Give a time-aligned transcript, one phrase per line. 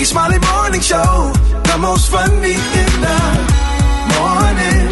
[0.00, 1.32] Rickey Smiley Morning Show.
[1.62, 3.20] The most funny in the
[4.16, 4.88] morning.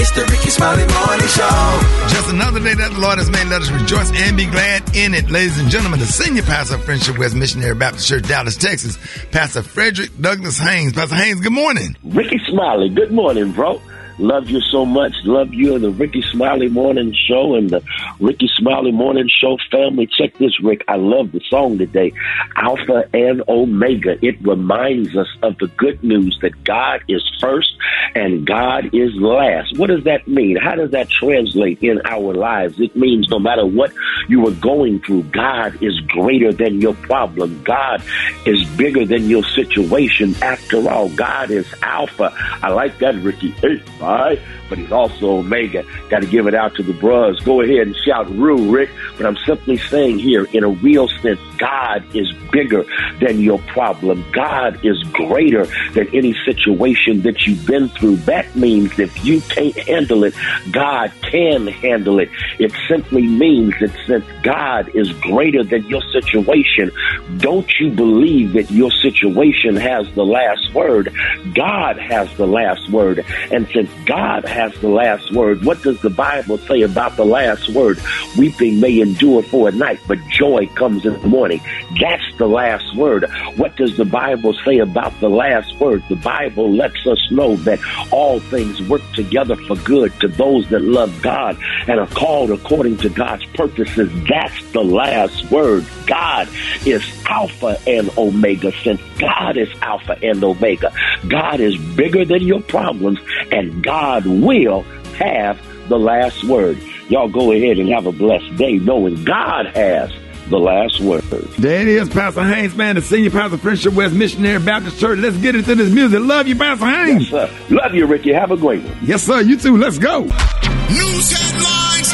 [0.00, 2.08] It's the Rickey Smiley Morning Show.
[2.08, 3.48] Just another day that the Lord has made.
[3.48, 5.28] Let us rejoice and be glad in it.
[5.30, 8.96] Ladies and gentlemen, the senior pastor of Friendship West Missionary Baptist Church, Dallas, Texas,
[9.30, 10.94] Pastor Frederick Douglass Haynes.
[10.94, 11.94] Pastor Haynes, good morning.
[12.02, 13.78] Rickey Smiley, good morning, bro.
[14.22, 15.12] Love you so much.
[15.24, 17.82] Love you and the Rickey Smiley Morning Show and the
[18.20, 20.06] Rickey Smiley Morning Show family.
[20.06, 20.84] Check this, Rick.
[20.86, 22.12] I love the song today,
[22.54, 24.24] Alpha and Omega.
[24.24, 27.72] It reminds us of the good news that God is first
[28.14, 29.76] and God is last.
[29.76, 30.56] What does that mean?
[30.56, 32.78] How does that translate in our lives?
[32.78, 33.92] It means no matter what
[34.28, 37.60] you are going through, God is greater than your problem.
[37.64, 38.02] God
[38.46, 40.36] is bigger than your situation.
[40.42, 42.32] After all, God is Alpha.
[42.62, 43.50] I like that, Ricky.
[43.50, 44.38] Hey, all right?
[44.72, 45.84] But he's also Omega.
[46.08, 47.38] Got to give it out to the bros.
[47.40, 48.88] Go ahead and shout Rue, Rick.
[49.18, 52.84] But I'm simply saying here, in a real sense, God is bigger
[53.20, 54.24] than your problem.
[54.32, 58.16] God is greater than any situation that you've been through.
[58.16, 60.34] That means if you can't handle it,
[60.70, 62.30] God can handle it.
[62.58, 66.90] It simply means that since God is greater than your situation,
[67.36, 71.14] don't you believe that your situation has the last word?
[71.54, 73.24] God has the last word.
[73.50, 77.68] And since God has the last word, what does the Bible say about the last
[77.70, 77.98] word?
[78.38, 81.60] Weeping may endure for a night, but joy comes in the morning.
[82.00, 83.24] That's the last word.
[83.56, 86.04] What does the Bible say about the last word?
[86.08, 90.82] The Bible lets us know that all things work together for good to those that
[90.82, 91.56] love God
[91.88, 94.10] and are called according to God's purposes.
[94.28, 95.86] That's the last word.
[96.06, 96.48] God
[96.86, 98.72] is Alpha and Omega.
[98.82, 100.92] Since God is Alpha and Omega,
[101.28, 103.18] God is bigger than your problems,
[103.50, 104.82] and God will
[105.16, 106.78] have the last word.
[107.08, 110.12] Y'all go ahead and have a blessed day knowing God has
[110.48, 111.22] the last word.
[111.22, 115.18] There it is, Pastor Haynes, man, the senior pastor of Friendship West Missionary Baptist Church.
[115.18, 116.20] Let's get into this music.
[116.20, 117.30] Love you, Pastor Haynes.
[117.30, 117.74] Yes, sir.
[117.74, 118.32] Love you, Ricky.
[118.32, 118.96] Have a great one.
[119.02, 119.40] Yes, sir.
[119.40, 119.76] You too.
[119.76, 120.22] Let's go.
[120.22, 122.12] News headlines,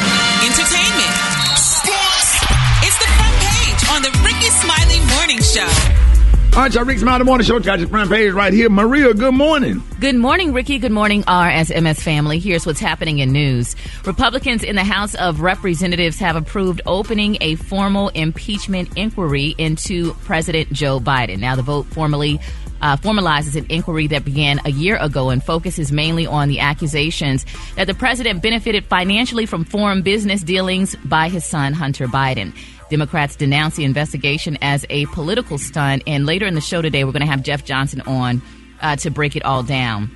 [6.59, 6.83] All right, y'all.
[6.83, 7.57] Rick Smiley Morning Show.
[7.61, 8.69] Got your front page right here.
[8.69, 9.81] Maria, good morning.
[10.01, 10.77] Good morning, Ricky.
[10.77, 12.37] Good morning, RSMS family.
[12.37, 13.77] Here's what's happening in news.
[14.05, 20.69] Republicans in the House of Representatives have approved opening a formal impeachment inquiry into President
[20.73, 21.39] Joe Biden.
[21.39, 22.41] Now, the vote formally
[22.81, 27.45] uh, formalizes an inquiry that began a year ago and focuses mainly on the accusations
[27.75, 32.53] that the president benefited financially from foreign business dealings by his son, Hunter Biden.
[32.89, 36.03] Democrats denounce the investigation as a political stunt.
[36.07, 38.41] And later in the show today, we're going to have Jeff Johnson on
[38.81, 40.11] uh, to break it all down.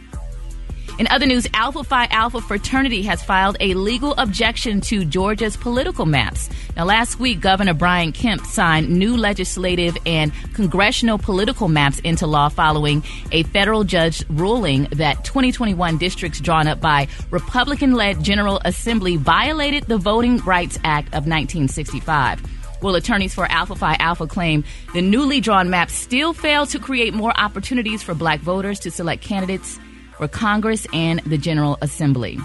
[1.00, 6.06] In other news, Alpha Phi Alpha fraternity has filed a legal objection to Georgia's political
[6.06, 6.52] maps.
[6.78, 12.48] Now, last week, Governor Brian Kemp signed new legislative and congressional political maps into law
[12.50, 19.16] following a federal judge ruling that 2021 districts drawn up by Republican led General Assembly
[19.16, 22.53] violated the Voting Rights Act of 1965.
[22.84, 27.14] Well, attorneys for Alpha Phi Alpha claim the newly drawn maps still fail to create
[27.14, 29.80] more opportunities for black voters to select candidates
[30.18, 32.38] for Congress and the General Assembly.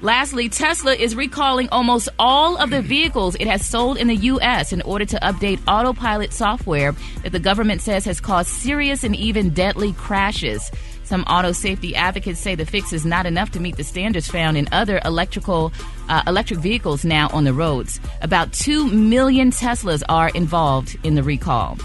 [0.00, 4.72] Lastly, Tesla is recalling almost all of the vehicles it has sold in the U.S.
[4.72, 6.92] in order to update autopilot software
[7.24, 10.70] that the government says has caused serious and even deadly crashes.
[11.04, 14.56] Some auto safety advocates say the fix is not enough to meet the standards found
[14.56, 15.72] in other electrical
[16.08, 18.00] uh, electric vehicles now on the roads.
[18.22, 21.78] About 2 million Teslas are involved in the recall.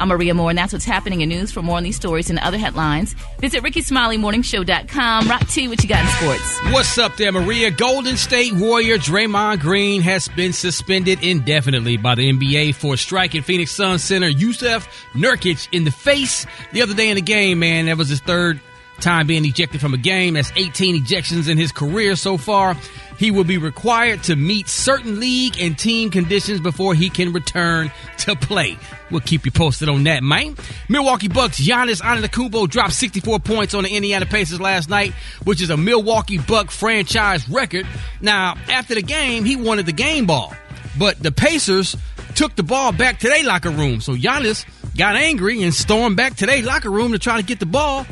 [0.00, 1.52] I'm Maria Moore, and that's what's happening in news.
[1.52, 5.28] For more on these stories and other headlines, visit RickeySmileyMorningShow.com.
[5.28, 6.58] Rock T, what you got in sports?
[6.72, 7.70] What's up there, Maria?
[7.70, 13.72] Golden State Warrior Draymond Green has been suspended indefinitely by the NBA for striking Phoenix
[13.72, 17.84] Suns center Yusuf Nurkic in the face the other day in the game, man.
[17.84, 18.58] That was his third
[19.00, 20.34] time being ejected from a game.
[20.34, 22.76] That's 18 ejections in his career so far.
[23.18, 27.92] He will be required to meet certain league and team conditions before he can return
[28.18, 28.78] to play.
[29.10, 30.56] We'll keep you posted on that, man.
[30.88, 35.12] Milwaukee Bucks Giannis Antetokounmpo dropped 64 points on the Indiana Pacers last night,
[35.44, 37.86] which is a Milwaukee Buck franchise record.
[38.22, 40.54] Now, after the game, he wanted the game ball,
[40.98, 41.96] but the Pacers
[42.34, 44.00] took the ball back to their locker room.
[44.00, 44.64] So Giannis
[44.96, 48.06] got angry and stormed back to their locker room to try to get the ball.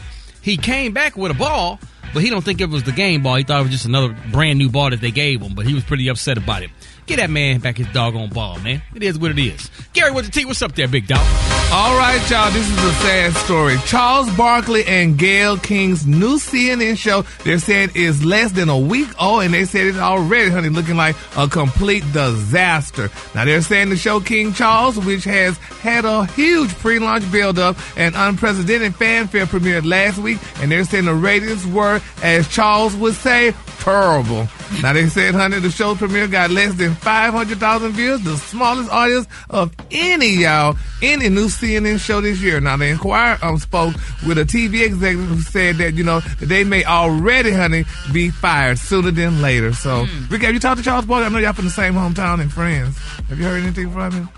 [0.49, 1.79] He came back with a ball,
[2.15, 3.35] but he don't think it was the game ball.
[3.35, 5.75] He thought it was just another brand new ball that they gave him, but he
[5.75, 6.71] was pretty upset about it.
[7.08, 8.82] Get that man back his doggone ball, man.
[8.94, 9.70] It is what it is.
[9.94, 11.26] Gary with the T, what's up there, big dog?
[11.72, 12.50] All right, y'all.
[12.50, 13.76] This is a sad story.
[13.87, 19.08] Charles Barkley and Gayle King's new CNN show, they're saying is less than a week
[19.19, 23.11] old, and they said it's already, honey, looking like a complete disaster.
[23.34, 28.14] Now they're saying the show King Charles, which has had a huge pre-launch build-up and
[28.16, 33.54] unprecedented fanfare premiered last week, and they're saying the ratings were, as Charles would say,
[33.88, 34.49] terrible.
[34.82, 39.26] Now they said, honey, the show premiere got less than 500,000 views, the smallest audience
[39.50, 42.61] of any y'all, any new CNN show this year.
[42.61, 43.94] Now the Inquirer um, spoke
[44.26, 48.31] with a TV executive who said that, you know, that they may already, honey, be
[48.31, 49.73] fired sooner than later.
[49.73, 51.26] So, Rick, have you talked to Charles Barkley?
[51.26, 52.99] I know y'all from the same hometown and friends.
[53.29, 54.29] Have you heard anything from him?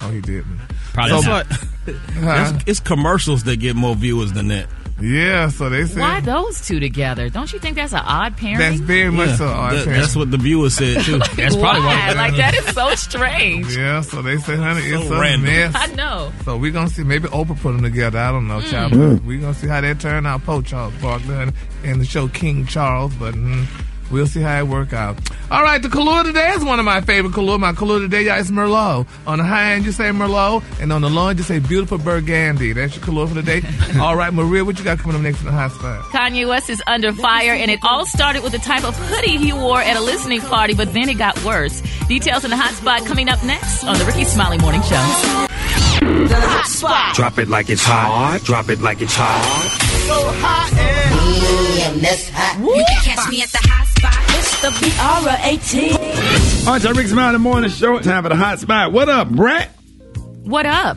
[0.00, 0.58] Oh, he didn't.
[0.92, 1.46] Probably So- not.
[1.84, 2.52] Huh?
[2.54, 4.66] It's, it's commercials that get more viewers than that.
[5.00, 7.28] Yeah, so they said Why those two together?
[7.28, 8.58] Don't you think that's an odd pairing?
[8.58, 9.46] that's very much Yeah, so.
[9.48, 10.00] odd that- pairing.
[10.00, 11.18] that's what the viewers said too.
[11.36, 12.08] That's probably Why?
[12.08, 12.12] why.
[12.12, 13.76] Like that is so strange.
[13.76, 15.42] Yeah, so they say, honey, it's So a random.
[15.44, 15.74] mess.
[15.76, 16.32] I know.
[16.44, 17.02] So we're gonna see.
[17.02, 18.18] Maybe Oprah put them together.
[18.18, 18.92] I don't know, child.
[18.92, 19.16] Mm.
[19.16, 20.44] But We're gonna see how that turn out.
[20.44, 21.52] Poe Charles Barkley and,
[21.84, 23.66] and the show King Charles, but mm,
[24.12, 25.18] we'll see how it work out.
[25.50, 27.58] All right, the color today is one of my favorite color.
[27.58, 29.06] My color today, y'all, is Merlot.
[29.26, 31.98] On the high end, you say Merlot, and on the low end, you say beautiful
[31.98, 32.72] Burgundy.
[32.72, 33.62] That's your color for the day.
[34.00, 36.04] All right, Maria, what you got coming up next in the hot spot?
[36.04, 39.52] Kanye West is under fire, and it all started with the type of hoodie he
[39.52, 41.80] wore at a listening party, but then it got worse.
[42.06, 45.48] Details in the hot spot coming up next on the Rickey Smiley Morning Show.
[46.02, 47.14] The hot spot.
[47.14, 48.40] Drop it like it's hot.
[48.44, 49.91] Drop it like it's hot.
[52.60, 54.14] You can catch me at the hot spot.
[54.38, 56.66] It's the B-R-A-T.
[56.66, 57.98] All right, y'all, Rick Smiley Morning Show.
[58.00, 58.92] Time for the hot spot.
[58.92, 59.68] What up, Brat?
[60.42, 60.96] What up?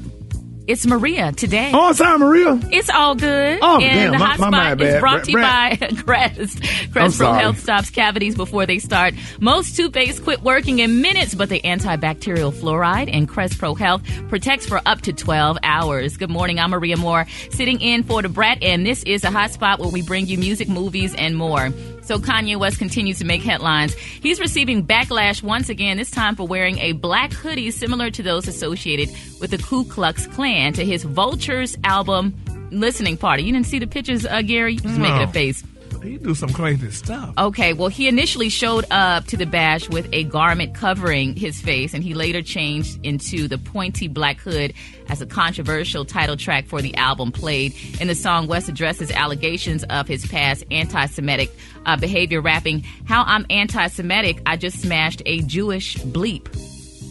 [0.67, 1.69] It's Maria today.
[1.75, 2.59] Oh, sorry, Maria.
[2.71, 3.59] It's all good.
[3.61, 6.63] Oh, and damn, the my- hot my spot mind is brought to you by Crest.
[6.91, 7.33] Crest Pro.
[7.33, 9.13] Health stops cavities before they start.
[9.39, 14.65] Most toothpaste quit working in minutes, but the antibacterial fluoride in Crest Pro Health protects
[14.65, 16.17] for up to 12 hours.
[16.17, 16.59] Good morning.
[16.59, 19.89] I'm Maria Moore, sitting in for the Brat, and this is a hot spot where
[19.89, 21.69] we bring you music, movies, and more.
[22.05, 23.93] So Kanye West continues to make headlines.
[23.95, 28.47] He's receiving backlash once again, this time for wearing a black hoodie similar to those
[28.47, 29.09] associated
[29.41, 32.35] with the Ku Klux Klan to his Vultures album
[32.71, 33.43] listening party.
[33.43, 34.75] You didn't see the pictures, uh, Gary?
[34.75, 35.63] Just making a face.
[36.05, 37.33] He do some crazy stuff.
[37.37, 41.93] Okay, well, he initially showed up to the bash with a garment covering his face,
[41.93, 44.73] and he later changed into the pointy black hood
[45.09, 47.73] as a controversial title track for the album played.
[47.99, 51.51] In the song, West addresses allegations of his past anti Semitic
[51.85, 56.47] uh, behavior, rapping, How I'm anti Semitic, I just smashed a Jewish bleep.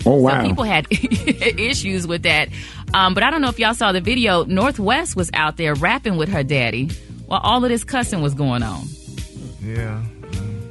[0.07, 0.43] Oh, wow.
[0.43, 2.49] So people had issues with that.
[2.93, 4.45] Um, but I don't know if y'all saw the video.
[4.45, 6.91] North West was out there rapping with her daddy
[7.27, 8.85] while all of this cussing was going on.
[9.63, 10.03] Yeah.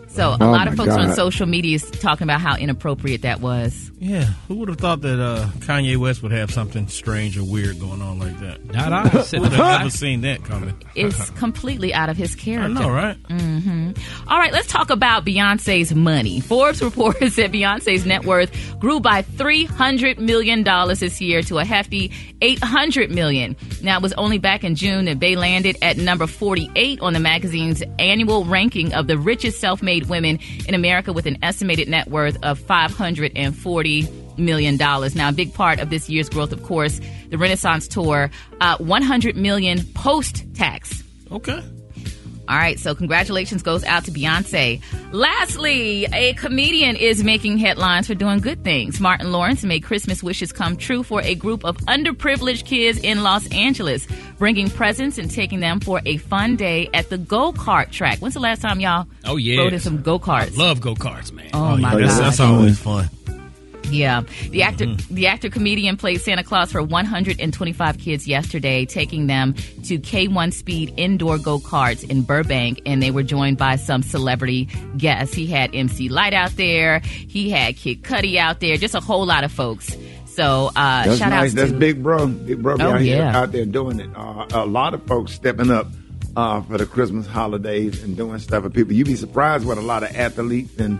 [0.07, 3.23] So a Oh lot of my folks on social media is talking about how inappropriate
[3.23, 3.91] that was.
[4.03, 7.79] Yeah, who would have thought that uh, Kanye West would have something strange or weird
[7.79, 8.65] going on like that?
[8.65, 9.03] Not I.
[9.39, 10.75] Would have never seen that coming.
[10.93, 12.77] It's completely out of his character.
[12.77, 13.33] I character.
[13.33, 13.97] know, right?
[14.27, 16.41] All right, let's talk about Beyonce's money.
[16.41, 20.63] Forbes reports that Beyonce's net worth grew by $300 million
[20.99, 22.11] this year to a hefty
[22.41, 23.55] 800 million.
[23.81, 27.21] Now, it was only back in June that Bey landed at number 48 on the
[27.21, 32.09] magazine's annual ranking of the richest self made women in America with an estimated net
[32.09, 32.59] worth of
[34.01, 34.77] $540 million.
[34.77, 36.99] Now, a big part of this year's growth, of course,
[37.29, 38.31] the Renaissance Tour,
[38.61, 41.03] uh, 100 million post tax.
[41.31, 41.61] Okay.
[42.45, 44.81] All right, so congratulations goes out to Beyonce.
[45.13, 48.99] Lastly, a comedian is making headlines for doing good things.
[48.99, 53.47] Martin Lawrence made Christmas wishes come true for a group of underprivileged kids in Los
[53.53, 54.05] Angeles,
[54.39, 58.19] bringing presents and taking them for a fun day at the go kart track.
[58.19, 59.59] When's the last time y'all Oh, yeah.
[59.61, 60.57] rode in some go karts?
[60.57, 61.49] Love go karts, man.
[61.53, 62.23] Oh, my That's, god!
[62.25, 63.09] that's always fun.
[63.93, 69.53] Yeah, the actor, the actor comedian played Santa Claus for 125 kids yesterday, taking them
[69.53, 74.65] to K1 Speed indoor go karts in Burbank, and they were joined by some celebrity
[74.97, 75.35] guests.
[75.35, 79.25] He had MC Lyte out there, he had Kid Cudi out there, just a whole
[79.25, 79.95] lot of folks.
[80.27, 81.51] So uh, That's shout nice.
[81.51, 82.27] out That's to Big Bro.
[82.27, 84.09] Big Bro Oh, out, here, out there doing it.
[84.15, 85.85] Uh, a lot of folks stepping up
[86.35, 88.93] uh, for the Christmas holidays and doing stuff for people.
[88.93, 90.97] You'd be surprised what a lot of athletes and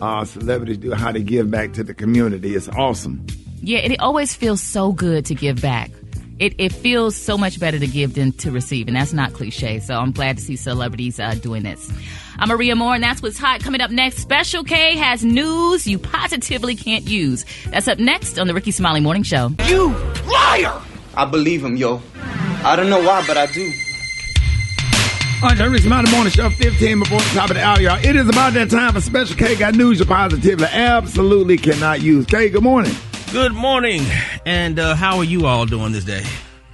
[0.00, 2.54] uh, celebrities do, how they give back to the community.
[2.54, 3.26] It's awesome.
[3.62, 5.90] Yeah, and it always feels so good to give back.
[6.38, 9.78] It, it feels so much better to give than to receive, and that's not cliche.
[9.78, 11.92] So I'm glad to see celebrities uh, doing this.
[12.38, 13.60] I'm Maria Moore, and that's what's hot.
[13.60, 17.44] Coming up next, Special K has news you positively can't use.
[17.66, 19.50] That's up next on the Rickey Smiley Morning Show.
[19.66, 19.94] You
[20.26, 20.80] liar!
[21.14, 22.00] I believe him, yo.
[22.64, 23.70] I don't know why, but I do.
[25.42, 27.98] On the Rick Smiley Morning Show, 15 before the top of the hour, y'all.
[28.04, 29.56] It is about that time for Special K.
[29.56, 32.26] Got news you positively absolutely cannot use.
[32.26, 32.92] K, good morning.
[33.32, 34.02] Good morning.
[34.44, 36.24] And uh, how are you all doing this day?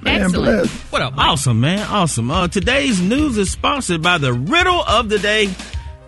[0.01, 0.45] Man, Excellent.
[0.45, 0.71] bless.
[0.91, 1.17] What up?
[1.17, 1.87] Awesome, man.
[1.89, 2.29] Awesome.
[2.29, 5.49] Uh, today's news is sponsored by the riddle of the day.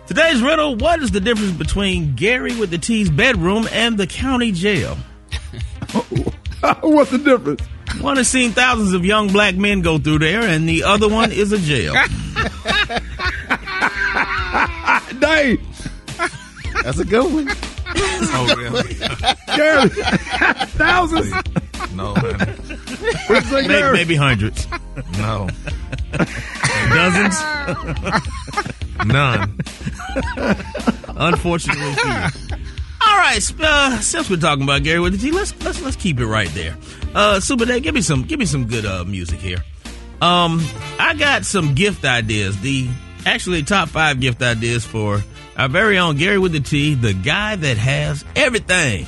[0.07, 4.51] Today's riddle What is the difference between Gary with the T's bedroom and the county
[4.51, 4.97] jail?
[6.81, 7.61] What's the difference?
[8.01, 11.31] One has seen thousands of young black men go through there, and the other one
[11.31, 11.93] is a jail.
[15.19, 15.59] Dave,
[16.83, 17.47] That's a good one.
[17.91, 18.93] oh, really?
[19.55, 19.89] Gary,
[20.77, 21.31] thousands.
[21.95, 22.51] No, honey.
[23.27, 23.93] What's the Maybe, Gary?
[23.97, 24.67] maybe hundreds,
[25.17, 25.49] No.
[26.89, 27.39] dozens.
[29.05, 29.57] None.
[31.17, 32.57] Unfortunately, few.
[33.05, 35.95] All right, sp- uh, since we're talking about Gary with the T, let's let's let's
[35.95, 36.77] keep it right there.
[37.15, 39.63] Uh, Super Dave, give me some give me some good uh, music here.
[40.21, 40.61] Um,
[40.99, 42.59] I got some gift ideas.
[42.61, 42.89] The
[43.25, 45.21] actually top five gift ideas for
[45.57, 49.05] our very own Gary with the T, the guy that has everything.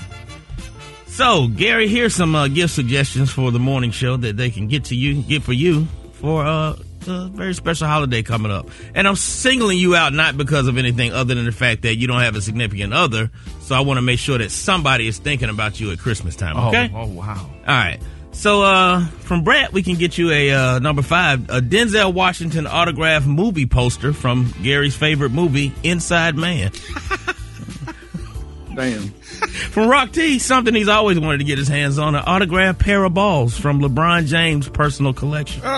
[1.08, 4.86] So, Gary, here's some uh, gift suggestions for the morning show that they can get
[4.86, 6.76] to you, get for you for uh,
[7.08, 8.70] a very special holiday coming up.
[8.96, 12.08] And I'm singling you out not because of anything other than the fact that you
[12.08, 13.30] don't have a significant other.
[13.62, 16.58] So I want to make sure that somebody is thinking about you at Christmas time.
[16.58, 16.92] Okay.
[16.94, 17.50] Oh, oh, wow.
[17.68, 18.00] All right.
[18.32, 22.66] So uh, from Brett, we can get you a uh, number five, a Denzel Washington
[22.66, 26.72] autograph movie poster from Gary's favorite movie, Inside Man.
[28.76, 29.10] Damn.
[29.10, 33.04] From Rock T, something he's always wanted to get his hands on, an autographed pair
[33.04, 35.62] of balls from LeBron James' personal collection.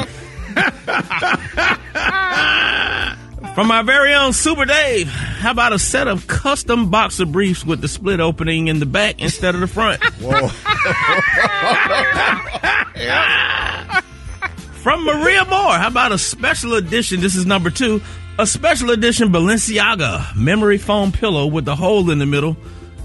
[3.56, 7.82] From our very own Super Dave, how about a set of custom boxer briefs with
[7.82, 10.02] the split opening in the back instead of the front?
[14.82, 17.22] From Maria Moore, how about a special edition?
[17.22, 18.02] This is number two.
[18.40, 22.58] A special edition Balenciaga memory foam pillow with the hole in the middle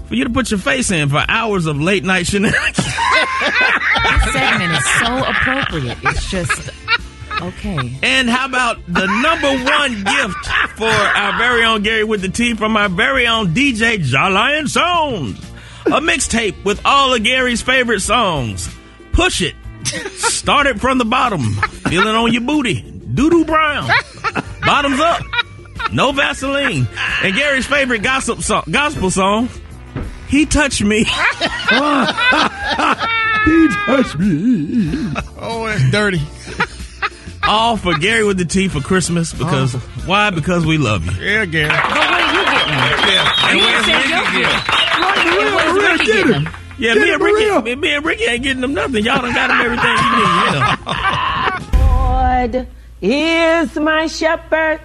[0.07, 2.79] for you to put your face in for hours of late night shenanigans.
[3.99, 5.97] This segment is so appropriate.
[6.03, 6.69] It's just
[7.41, 7.97] okay.
[8.03, 10.45] And how about the number one gift
[10.77, 15.39] for our very own Gary with the T from our very own DJ Jalion Sounds?
[15.85, 18.69] A mixtape with all of Gary's favorite songs.
[19.11, 19.55] Push it.
[20.17, 21.41] Start it from the bottom.
[21.41, 22.81] Feel it on your booty.
[22.83, 23.89] Doodoo brown.
[24.61, 25.21] Bottoms up.
[25.91, 26.87] No Vaseline.
[27.23, 29.49] And Gary's favorite gossip song, gospel song.
[30.27, 31.05] He touched me.
[33.45, 35.13] He touched me.
[35.39, 36.19] Oh, it's dirty.
[37.49, 39.79] All for Gary with the T for Christmas because oh.
[40.05, 40.29] why?
[40.29, 41.13] Because we love you.
[41.13, 41.69] Yeah, Gary.
[41.69, 42.77] But what are you getting?
[43.57, 44.69] You didn't say your gift.
[45.55, 46.45] Where's Ricky getting them?
[46.77, 49.03] Yeah, Get me it and Ricky, me, me and Ricky ain't getting them nothing.
[49.03, 50.53] Y'all done got him everything he need.
[50.53, 50.77] Yeah.
[52.53, 52.67] Lord
[53.01, 54.81] is my shepherd.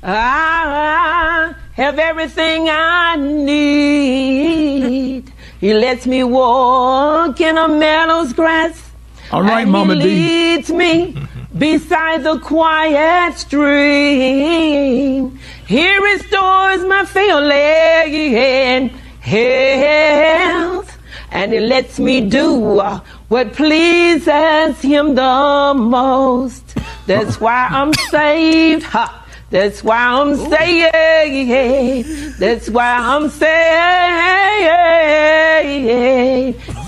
[0.00, 5.32] I have everything I need.
[5.60, 8.88] He lets me walk in a meadow's grass.
[9.32, 10.06] All right, and Mama he D.
[10.06, 11.16] leads me
[11.58, 15.38] beside the quiet stream.
[15.66, 18.88] He restores my failing
[19.20, 20.96] health.
[21.30, 22.80] And he lets me do
[23.28, 26.74] what pleases him the most.
[27.06, 28.84] That's why I'm saved.
[28.84, 29.18] Ha.
[29.50, 32.38] That's why I'm saved.
[32.38, 33.48] That's why I'm saved.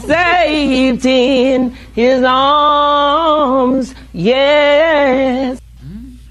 [0.06, 3.94] Saved in his arms.
[4.12, 5.60] Yes.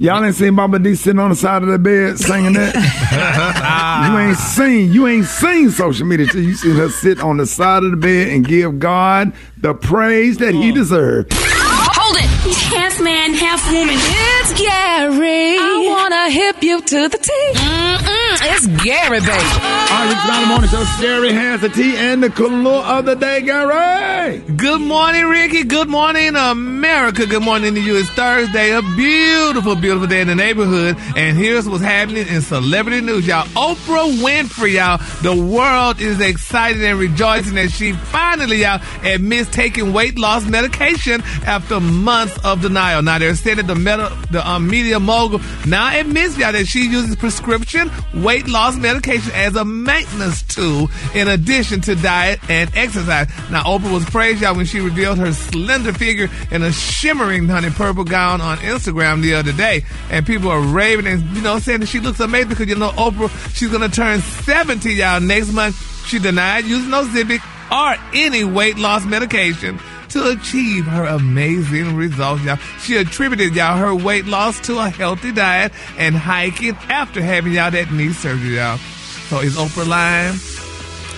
[0.02, 2.74] Y'all ain't seen Mama D sitting on the side of the bed singing that?
[4.10, 7.46] you ain't seen, you ain't seen social media till you seen her sit on the
[7.46, 10.76] side of the bed and give God the praise that he mm.
[10.76, 11.34] deserved.
[11.34, 12.69] Hold it.
[13.00, 13.96] Half man, half woman.
[13.98, 15.56] It's Gary.
[15.58, 17.32] I wanna hip you to the T.
[17.54, 19.32] Mm-mm, it's Gary, baby.
[19.32, 21.02] All right, it's not the morning show.
[21.02, 24.40] Gary has the tea and the color of the day, Gary.
[24.40, 25.64] Good morning, Ricky.
[25.64, 27.26] Good morning, America.
[27.26, 27.96] Good morning to you.
[27.96, 30.98] It's Thursday, a beautiful, beautiful day in the neighborhood.
[31.16, 33.46] And here's what's happening in celebrity news, y'all.
[33.56, 34.98] Oprah Winfrey, y'all.
[35.22, 41.22] The world is excited and rejoicing that she finally, y'all, admits taking weight loss medication
[41.46, 42.89] after months of denial.
[43.02, 46.88] Now, they're saying that the, meta, the um, media mogul now admits, y'all, that she
[46.88, 53.28] uses prescription weight loss medication as a maintenance tool in addition to diet and exercise.
[53.50, 57.70] Now, Oprah was praised, y'all, when she revealed her slender figure in a shimmering honey
[57.70, 59.84] purple gown on Instagram the other day.
[60.10, 62.92] And people are raving and, you know, saying that she looks amazing because, you know,
[62.92, 66.06] Oprah, she's to turn 70, y'all, next month.
[66.06, 67.42] She denied using no Ozempic
[67.72, 69.80] or any weight loss medication.
[70.10, 72.58] To achieve her amazing results, y'all.
[72.82, 77.72] She attributed, y'all, her weight loss to a healthy diet and hiking after having, y'all,
[77.72, 78.78] that knee surgery, y'all.
[78.78, 80.36] So is Oprah lying?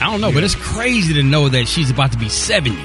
[0.02, 2.76] I don't know, but it's crazy to know that she's about to be 70.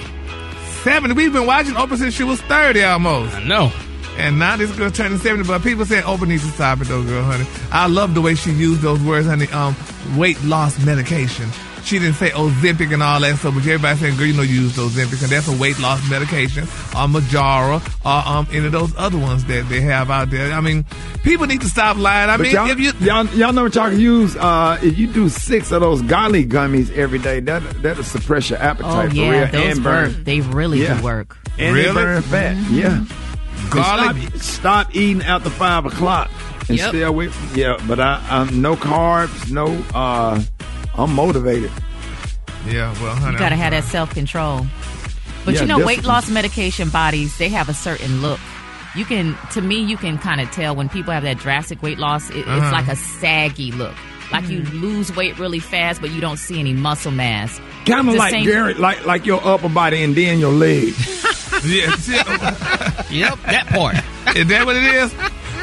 [0.82, 1.14] 70.
[1.14, 3.34] We've been watching Oprah since she was 30 almost.
[3.34, 3.72] I know.
[4.18, 7.02] And now this girl turning 70, but people saying Oprah needs to stop it though,
[7.02, 7.46] girl, honey.
[7.70, 9.48] I love the way she used those words, honey.
[9.48, 9.76] Um,
[10.16, 11.50] weight loss medication.
[11.86, 14.62] She didn't say Ozempic and all that stuff, but everybody saying, girl, you know you
[14.62, 18.92] use Ozempic, and that's a weight loss medication, or Mounjaro, or um, any of those
[18.96, 20.52] other ones that they have out there.
[20.52, 20.84] I mean,
[21.22, 22.28] people need to stop lying.
[22.28, 24.34] I But mean, y'all, if you y'all, y'all know what y'all can use.
[24.36, 28.58] Uh, if you do six of those Goli gummies every day, that that'll suppress your
[28.58, 30.12] Oh appetite for yeah, real those and work.
[30.12, 30.24] burn.
[30.24, 30.98] They really Yeah.
[30.98, 31.36] do work.
[31.56, 31.92] And Really?
[31.94, 32.56] burn fat.
[32.56, 32.74] Mm-hmm.
[32.74, 33.04] Yeah.
[33.70, 36.30] Garlic- Stop, stop eating after five o'clock
[36.68, 36.88] and Yep.
[36.88, 37.28] stay away.
[37.28, 39.66] From, yeah, but I, I'm no carbs, no.
[39.94, 40.40] uh
[40.98, 41.70] I'm motivated.
[42.66, 44.66] yeah, well, honey, You gotta I'm have that self control.
[45.44, 48.40] But Yeah, you know, weight loss medication bodies, they have a certain look.
[48.96, 51.98] You can, to me, you can kind of tell when people have that drastic weight
[51.98, 52.60] loss, it, Uh-huh.
[52.62, 53.94] it's like a saggy look.
[54.32, 54.80] Like you Mm.
[54.80, 57.60] lose weight really fast, but you don't see any muscle mass.
[57.84, 60.96] Kind of like same- Gary, like like your upper body and then your legs.
[61.64, 61.86] Yeah,
[63.10, 63.96] Yep, that part.
[64.36, 65.14] Is that what it is?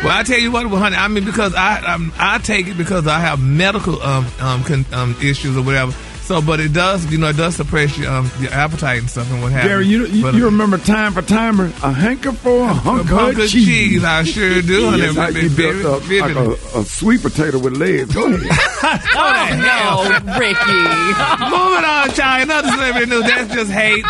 [0.04, 0.98] Well, I tell you what, well, honey.
[0.98, 4.86] I mean, because I um, I take it because I have medical um um, con,
[4.92, 5.94] um issues or whatever.
[6.24, 9.30] So, but it does, you know, it does suppress your um your appetite and stuff
[9.32, 11.66] and what have Gary, you you, But, you remember time for timer?
[11.84, 13.66] A hanker for a hunk, hunk of of cheese.
[13.66, 15.04] cheese, I sure do, honey.
[15.04, 18.14] Yes, how you Vivid- built up like a, a sweet potato with legs.
[18.14, 18.50] Go ahead.
[19.16, 20.60] Oh no, Ricky!
[21.50, 22.44] Moving on, child.
[22.44, 23.24] Another celebrity news.
[23.24, 24.04] That's just hate.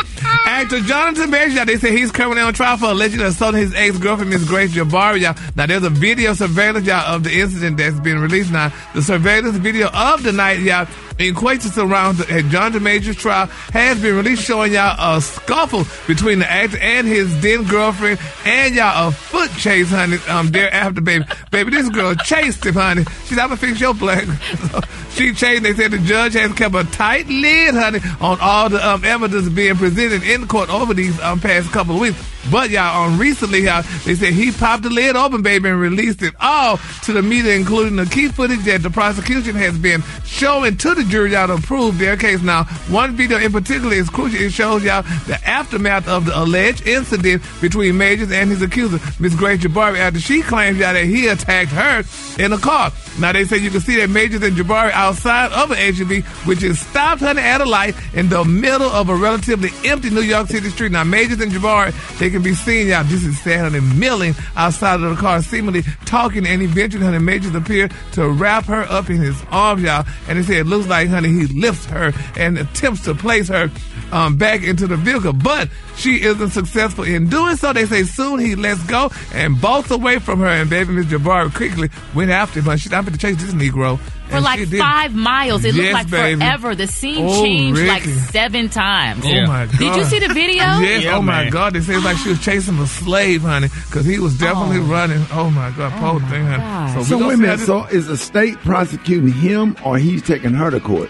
[0.45, 4.43] Actor Jonathan Major, they say he's currently on trial for allegedly assaulting his ex-girlfriend, Miss
[4.47, 5.21] Grace Jabbari.
[5.21, 5.35] Y'all.
[5.55, 8.73] Now, there's a video surveillance, y'all, of the incident that's been released now.
[8.95, 10.87] The surveillance video of the night, y'all,
[11.19, 15.85] in questions around the, at Jonathan Major's trial has been released showing y'all a scuffle
[16.07, 21.01] between the actor and his then girlfriend and y'all a foot chase, honey, um, thereafter,
[21.01, 21.25] baby.
[21.51, 23.03] Baby, this girl chased him, honey.
[23.25, 24.25] She's I'm gonna fix your black.
[25.11, 28.85] she chased, they said the judge has kept a tight lid, honey, on all the
[28.85, 32.32] um, evidence being presented in court over these um, past couple of weeks.
[32.51, 36.21] But y'all, on recently, y'all, they said he popped the lid open, baby, and released
[36.21, 40.77] it all to the media, including the key footage that the prosecution has been showing
[40.77, 42.41] to the jury, y'all, to prove their case.
[42.41, 44.41] Now, one video in particular is crucial.
[44.41, 49.35] It shows y'all the aftermath of the alleged incident between Majors and his accuser, Miss
[49.35, 52.03] Grace Jabbari, after she claims y'all that he attacked her
[52.43, 52.91] in a car.
[53.19, 56.63] Now, they say you can see that Majors and Jabbari outside of an SUV, which
[56.63, 60.47] is stopped, honey, at a light in the middle of a relatively empty New York
[60.47, 60.91] City street.
[60.91, 64.99] Now, Majors and Jabbari, they can be seen, y'all, this is sad, honey, milling outside
[64.99, 69.17] of the car, seemingly talking, and eventually, honey, Majors appear to wrap her up in
[69.17, 70.05] his arms, y'all.
[70.27, 73.69] And they say it looks like, honey, he lifts her and attempts to place her
[74.11, 77.71] um, back into the vehicle, but she isn't successful in doing so.
[77.71, 81.53] They say soon he lets go and bolts away from her, and baby Miss Jabbari
[81.53, 82.77] quickly went after him.
[82.77, 83.99] She's going to chase this Negro.
[84.33, 84.79] For And like she did.
[84.79, 85.63] five miles.
[85.63, 86.39] It Yes, looked like baby.
[86.41, 86.75] forever.
[86.75, 89.23] The scene Oh, changed like seven times.
[89.25, 89.77] Oh my God!
[89.77, 90.63] Did you see the video?
[90.79, 91.03] Yes.
[91.03, 91.49] Yeah, oh my.
[91.49, 91.73] God!
[91.73, 94.83] They say like she was chasing a slave, honey, because he was definitely Oh.
[94.91, 95.25] running.
[95.31, 95.91] Oh my God!
[96.01, 96.45] Poor thing.
[96.47, 96.97] God.
[96.97, 97.59] we So wait a minute.
[97.59, 101.09] So is the state prosecuting him or he's taking her to court?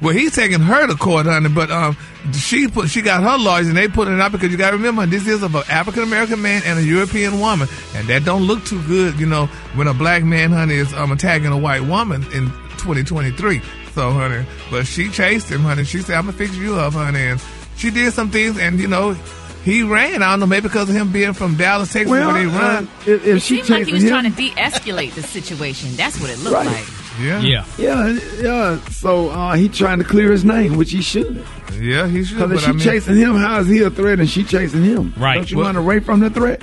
[0.00, 1.96] Well, he's taking her to court, honey, but um,
[2.32, 4.76] she put she got her lawyers and they put it out because you got to
[4.76, 8.42] remember this is of an African American man and a European woman, and that don't
[8.42, 11.82] look too good, you know, when a black man, honey, is um attacking a white
[11.84, 12.50] woman in
[12.82, 13.60] 2023.
[13.94, 15.84] So, honey, but she chased him, honey.
[15.84, 17.40] She said, "I'm gonna fix you up, honey," and
[17.76, 19.16] she did some things, and you know.
[19.64, 20.24] He ran.
[20.24, 22.84] I don't know, maybe because of him being from Dallas, Texas, Well, where they run.
[22.84, 25.94] uh, if, if It she seemed like he was chasing trying to de-escalate the situation.
[25.94, 26.66] That's what it looked Right.
[26.66, 26.84] like.
[27.20, 27.64] yeah, Yeah.
[27.78, 28.80] yeah, yeah.
[28.90, 31.44] So uh, he trying to clear his name, which he should.
[31.80, 32.08] yeah.
[32.08, 32.38] He should.
[32.38, 34.42] Because But if she I mean, chasing him, how is he a threat and she
[34.42, 35.14] chasing him?
[35.16, 35.36] Right.
[35.36, 36.60] Don't you Well- run away from the threat?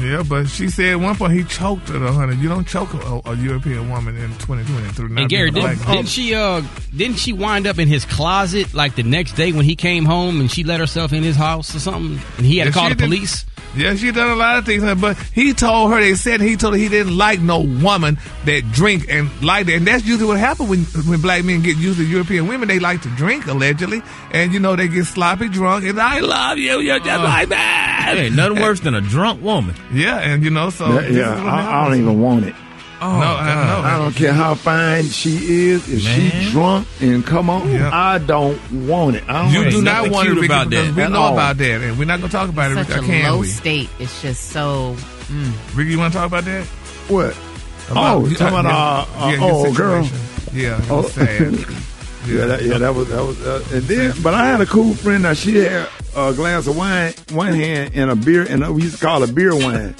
[0.00, 2.36] Yeah, but she said at one point he choked her, though, honey.
[2.36, 5.20] You don't choke a, a European woman in 2023.
[5.22, 6.62] And Gary, being a didn't, didn't she uh
[6.96, 10.40] didn't she wind up in his closet like the next day when he came home
[10.40, 12.88] and she let herself in his house or something and he had Yeah, to call
[12.88, 13.44] the did- police?
[13.74, 16.74] Yeah, she done a lot of things, but he told her, they said he told
[16.74, 19.72] her he didn't like no woman that drink and like that.
[19.76, 22.68] And that's usually what happens when, when black men get used to European women.
[22.68, 24.02] They like to drink, allegedly.
[24.30, 27.24] And, you know, they get sloppy drunk and I love you, you're just Uh.
[27.24, 28.14] like that.
[28.18, 29.74] Ain't nothing worse than a drunk woman.
[29.92, 31.00] Yeah, and, you know, so.
[31.00, 32.54] Yeah, yeah, I, I don't even want it.
[33.04, 33.80] Oh, no, I know.
[33.88, 35.30] I don't care how fine she
[35.70, 35.88] is.
[35.92, 36.30] If Man.
[36.44, 37.90] she drunk and come on, Yeah.
[37.92, 39.24] I don't want it.
[39.28, 39.82] I don't You want do it.
[39.82, 41.32] not want to cute Ricky, about because that we know all.
[41.32, 42.76] about that, and we're not going to talk about it.
[42.86, 43.46] Such Ricky, a can low we?
[43.48, 43.88] state.
[43.98, 44.94] It's just so.
[45.26, 45.52] Mm.
[45.76, 46.64] Ricky, you want to talk about that?
[47.08, 47.36] What?
[47.90, 50.08] About- oh, talking about uh, uh, yeah, your oh, girl.
[50.52, 51.02] Yeah, Oh.
[51.02, 51.66] sad.
[52.26, 53.40] Yeah, that, yeah, that was that was.
[53.44, 55.24] Uh, and then, but I had a cool friend.
[55.24, 58.98] that she had a glass of wine, one hand, and a beer, and we used
[58.98, 59.94] to call it beer wine.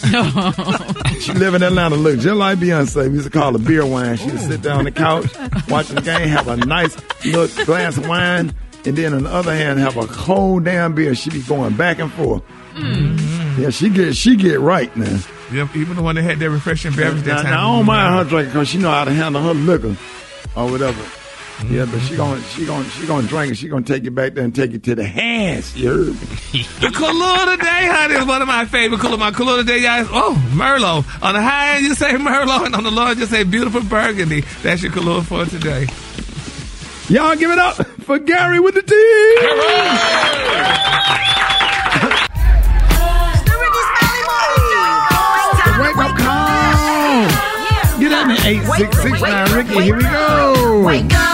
[1.20, 3.08] she live in Atlanta, look just like Beyonce.
[3.08, 4.16] We used to call it beer wine.
[4.16, 5.26] She would sit down on the couch,
[5.68, 8.54] watching the game, have a nice little glass of wine,
[8.86, 11.14] and then on the other hand, have a cold damn beer.
[11.14, 12.42] She be going back and forth.
[12.74, 13.60] Mm-hmm.
[13.62, 15.18] Yeah, she get she get right now.
[15.52, 17.50] Yep, even the one that had that refreshing beverage that Now, time.
[17.50, 19.96] now I don't mind her drinking because she know how to handle her liquor
[20.56, 21.02] or whatever.
[21.68, 23.56] Yeah, but she gonna she gonna she gonna drink it.
[23.56, 25.76] She gonna take it back there and take it to the hands.
[25.76, 26.14] You heard me?
[26.80, 29.18] The Kahlua today, honey, is one of my favorite Kahlua.
[29.18, 30.06] My Kahlua today, guys.
[30.10, 31.04] Oh, Merlot.
[31.22, 33.82] On the high end, you say Merlot, and on the low end, you say beautiful
[33.82, 34.40] Burgundy.
[34.62, 35.86] That's your Kahlua for today.
[37.08, 38.96] Y'all give it up for Gary with the The
[45.80, 47.28] wake up call.
[48.00, 49.82] Get at me, 8669 Ricky.
[49.82, 50.82] Here we go.
[50.84, 51.29] Wake up,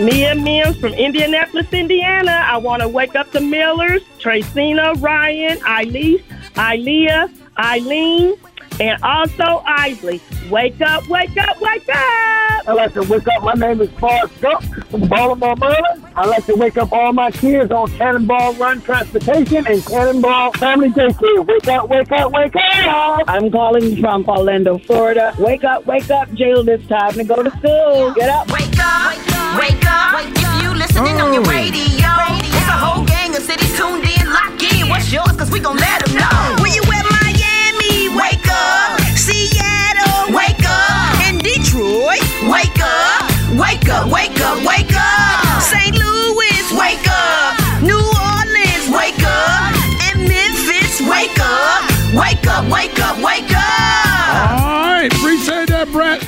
[0.00, 2.42] Mia Mims from Indianapolis, Indiana.
[2.46, 6.20] I want to wake up the Millers, Tracina, Ryan, Eileen,
[6.54, 8.34] Ilea, Eileen,
[8.80, 10.22] and also Isley.
[10.48, 12.66] Wake up, wake up, wake up!
[12.66, 13.42] I like to wake up.
[13.42, 16.06] My name is Forrest Gump from Baltimore, Maryland.
[16.16, 20.88] I like to wake up all my kids on Cannonball Run Transportation and Cannonball Family
[20.88, 21.46] Daycare.
[21.46, 23.24] Wake up, wake up, wake up!
[23.28, 25.34] I'm calling from Orlando, Florida.
[25.38, 26.66] Wake up, wake up, Jill.
[26.70, 28.14] It's time to go to school.
[28.14, 28.50] Get up.
[28.50, 29.29] Wake up, wake up.
[29.58, 31.50] Wake up, if you listening on your oh.
[31.50, 34.88] radio, it's a whole gang of cities tuned in, lock in.
[34.88, 35.32] What's yours?
[35.36, 36.62] Cause we gon' let them know.
[36.62, 38.14] Where you at, Miami?
[38.14, 39.00] Wake up.
[39.18, 41.18] Seattle, wake up.
[41.26, 43.26] And Detroit, wake up.
[43.58, 45.62] Wake up, wake up, wake up.
[45.62, 45.98] St.
[45.98, 47.58] Louis, wake up.
[47.82, 49.74] New Orleans, wake up.
[50.06, 51.82] And Memphis, wake up.
[52.14, 54.62] Wake up, wake up, wake up.
[54.62, 56.22] All right, appreciate that, Brett.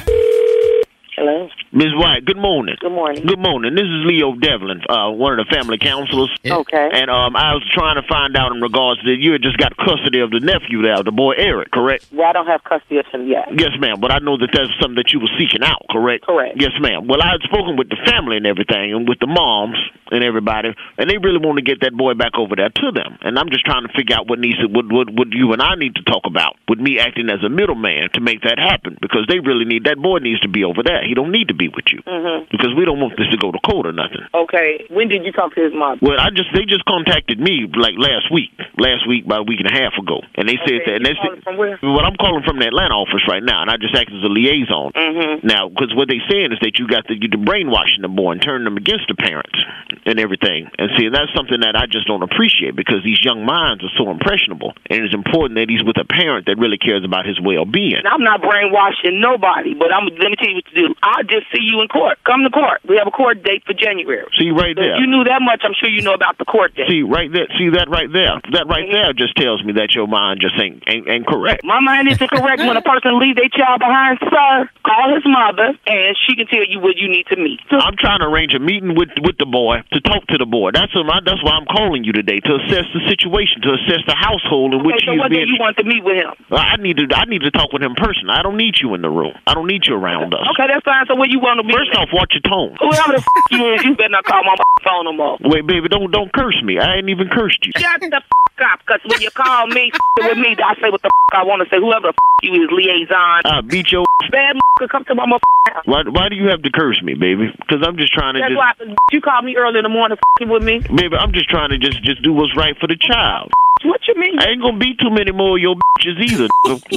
[1.23, 1.49] Hello.
[1.71, 1.95] Ms.
[1.95, 2.75] White, good morning.
[2.81, 3.25] Good morning.
[3.25, 3.77] Good morning.
[3.79, 6.35] This is Leo Devlin, uh, one of the family counselors.
[6.43, 6.91] Okay.
[6.93, 9.71] And um, I was trying to find out in regards to you had just got
[9.79, 12.11] custody of the nephew there, the boy Eric, correct?
[12.11, 13.55] Well, I don't have custody of him yet.
[13.55, 14.03] Yes, ma'am.
[14.03, 16.27] But I know that that's something that you were seeking out, correct?
[16.27, 16.59] Correct.
[16.59, 17.07] Yes, ma'am.
[17.07, 19.79] Well, I had spoken with the family and everything, and with the moms
[20.11, 23.17] and everybody, and they really want to get that boy back over there to them.
[23.23, 25.63] And I'm just trying to figure out what needs to, what, what, what you and
[25.63, 28.99] I need to talk about with me acting as a middleman to make that happen
[29.01, 31.01] because they really need that boy needs to be over there.
[31.07, 32.51] He don't need to be with you Mm-hmm.
[32.51, 34.23] because we don't want this to go to court or nothing.
[34.35, 34.85] Okay.
[34.91, 35.99] When did you talk to his mom?
[36.03, 39.61] Well, I just they just contacted me like last week, last week about a week
[39.61, 40.95] and a half ago, and they said that.
[41.01, 41.79] And they said, From where?
[41.83, 44.31] well, I'm calling from the Atlanta office right now, and I just act as a
[44.33, 44.93] liaison.
[44.93, 45.47] Mm-hmm.
[45.47, 48.33] Now, because what they're saying is that you got the you the brainwashing the boy
[48.37, 49.57] and turning them against the parents
[50.05, 50.69] and everything.
[50.79, 54.11] And see, that's something that I just don't appreciate because these young minds are so
[54.11, 57.65] impressionable, and it's important that he's with a parent that really cares about his well
[57.65, 58.03] being.
[58.05, 60.87] I'm not brainwashing nobody, but I'm let me tell you what to do.
[61.03, 62.19] I'll just see you in court.
[62.25, 62.81] Come to court.
[62.89, 64.23] We have a court date for January.
[64.39, 64.95] See right So there.
[64.95, 66.87] if you knew that much, I'm sure you know about the court date.
[66.89, 67.47] See right there.
[67.59, 68.39] See that right there.
[68.55, 71.65] That right there just tells me that your mind just ain't ain't, ain't correct.
[71.65, 74.71] My mind isn't correct when a person leaves their child behind, sir.
[74.87, 77.61] Call his mother, and she can tell you what you need to meet.
[77.71, 80.71] I'm trying to arrange a meeting with with the boy to talk to the boy.
[80.73, 84.75] That's that's why I'm calling you today to assess the situation, to assess the household
[84.75, 85.49] in which Okay, so he's what being.
[85.49, 86.31] you want to meet with him?
[86.51, 88.35] I need to I need to talk with him personally.
[88.35, 89.35] I don't need you in the room.
[89.47, 90.47] I don't need you around us.
[90.55, 91.07] Okay, that's fine.
[91.09, 91.73] So what you want to meet?
[91.77, 92.77] First off, watch your tone.
[92.77, 95.39] Whoever the f- you is, you better not call my phone no more.
[95.41, 96.79] Wait, baby, don't don't curse me.
[96.79, 97.73] I ain't even cursed you.
[97.77, 98.52] Shut the f-
[98.85, 101.81] because when you call me with me, I say what the I want to say.
[101.81, 103.43] Whoever the you is, liaison.
[103.45, 104.05] I beat your.
[104.31, 104.57] Bad
[104.91, 105.43] come to my mother.
[105.85, 107.51] Why why do you have to curse me, baby?
[107.55, 108.59] Because I'm just trying to That's just.
[108.59, 110.81] why you called me early in the morning with me.
[110.81, 113.51] Baby, I'm just trying to just just do what's right for the child.
[113.85, 114.39] What you mean?
[114.39, 116.49] I ain't gonna be too many more of your bitches either.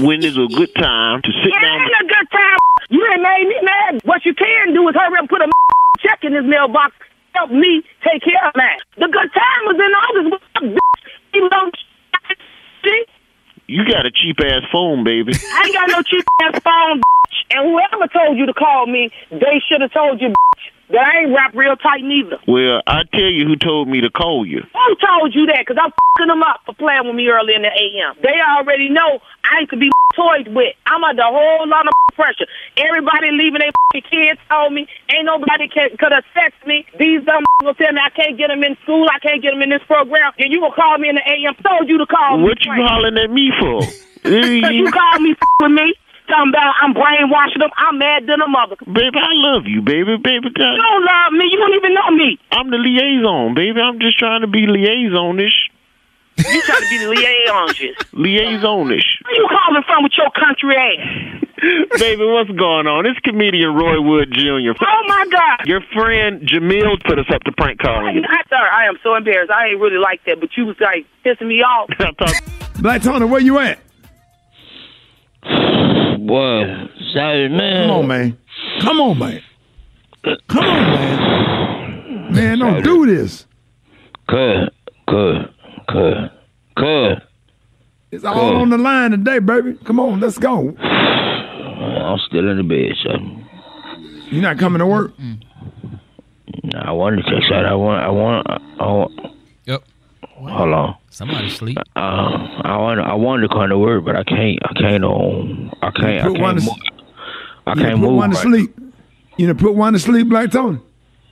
[0.06, 1.82] when is a good time to sit It down.
[1.82, 2.58] ain't a good time.
[2.90, 4.02] You ain't made me mad.
[4.06, 5.50] What you can do is hurry up and put a
[6.00, 6.94] check in his mailbox.
[7.34, 8.80] Help me take care of that.
[8.98, 10.80] The good time was in August.
[11.42, 11.80] What the bitch?
[12.84, 13.06] You.
[13.68, 15.34] You got a cheap ass phone, baby.
[15.34, 17.38] I ain't got no cheap ass phone, bitch.
[17.52, 21.22] And whoever told you to call me, they should have told you, bitch, that I
[21.22, 22.38] ain't wrapped real tight neither.
[22.48, 24.62] Well, I tell you who told me to call you.
[24.62, 25.66] Who told you that?
[25.66, 28.16] Because I'm fucking them up for playing with me early in the AM.
[28.22, 30.76] They already know I ain't to be toyed with.
[30.86, 32.46] I'm under a whole lot of pressure.
[32.78, 34.88] Everybody leaving their fucking kids told me.
[35.10, 36.86] Ain't nobody can, could assess me.
[37.00, 39.08] These dumb will tell me I can't get them in school.
[39.10, 40.34] I can't get them in this program.
[40.38, 41.56] And you gonna call me in the AM.
[41.66, 42.44] Told you to call me.
[42.44, 43.82] What you hollering at me for?
[44.26, 45.94] You called me with me.
[46.28, 47.70] Talking about I'm brainwashing them.
[47.78, 48.76] I'm mad than a mother.
[48.86, 50.50] Baby, I love you, baby, baby.
[50.50, 51.46] You don't love me.
[51.52, 52.40] You don't even know me.
[52.52, 53.80] I'm the liaison, baby.
[53.80, 55.70] I'm just trying to be liaisonish.
[56.38, 57.96] You trying to be the liaison.
[58.14, 59.08] Liaisonish.
[59.24, 61.46] Where you calling from with your country ass?
[62.00, 63.06] baby, what's going on?
[63.06, 64.76] It's comedian Roy Wood Jr.
[64.82, 65.66] Oh my God.
[65.66, 68.24] Your friend Jamil put us up to prank calling you.
[68.28, 69.52] I, sorry, I am so embarrassed.
[69.52, 71.90] I ain't really like that, but you was like pissing me off.
[72.82, 73.80] Black Tony, where you at?
[76.26, 77.88] Boy, sorry, man.
[77.88, 78.38] Come on, man.
[78.82, 79.42] Come on, man.
[80.48, 82.34] Come on, man.
[82.34, 83.46] Man, don't do this.
[84.28, 84.72] Good,
[85.08, 85.54] good,
[85.88, 86.32] good,
[86.76, 87.22] good.
[88.12, 89.78] It's all on the line today, baby.
[89.84, 90.76] Come on, let's go.
[90.80, 93.12] I'm still in the bed, so.
[94.32, 95.14] You're not coming to work?
[96.64, 97.66] Nah, I wanted to out.
[97.66, 99.35] I want, I want, I want.
[100.48, 100.54] Yep.
[100.58, 100.96] Hold on.
[101.10, 101.78] Somebody sleep.
[101.96, 102.00] Uh,
[102.64, 104.60] I want, I wanted to come to work, but I can't.
[104.64, 105.04] I can't.
[105.04, 106.22] Um, I can't.
[106.26, 106.80] I Put one can't to- move.
[107.68, 108.16] I You done can't put move.
[108.18, 108.80] one to right sleep.
[109.38, 110.80] You done put one to sleep, Black Tony?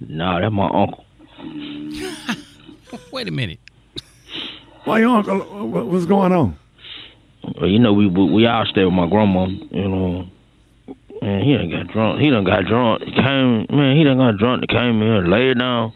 [0.02, 1.06] Nah, that's my uncle.
[3.12, 3.60] Wait a minute.
[4.86, 5.40] Why your uncle?
[5.68, 6.58] What's going on?
[7.56, 9.46] Well, you know, we we, we all stay with my grandma.
[9.46, 10.28] You know,
[11.22, 12.20] man, he done got drunk.
[12.22, 13.04] He done got drunk.
[13.04, 14.62] He came, man, he done got drunk.
[14.62, 15.94] He came here, and laid down.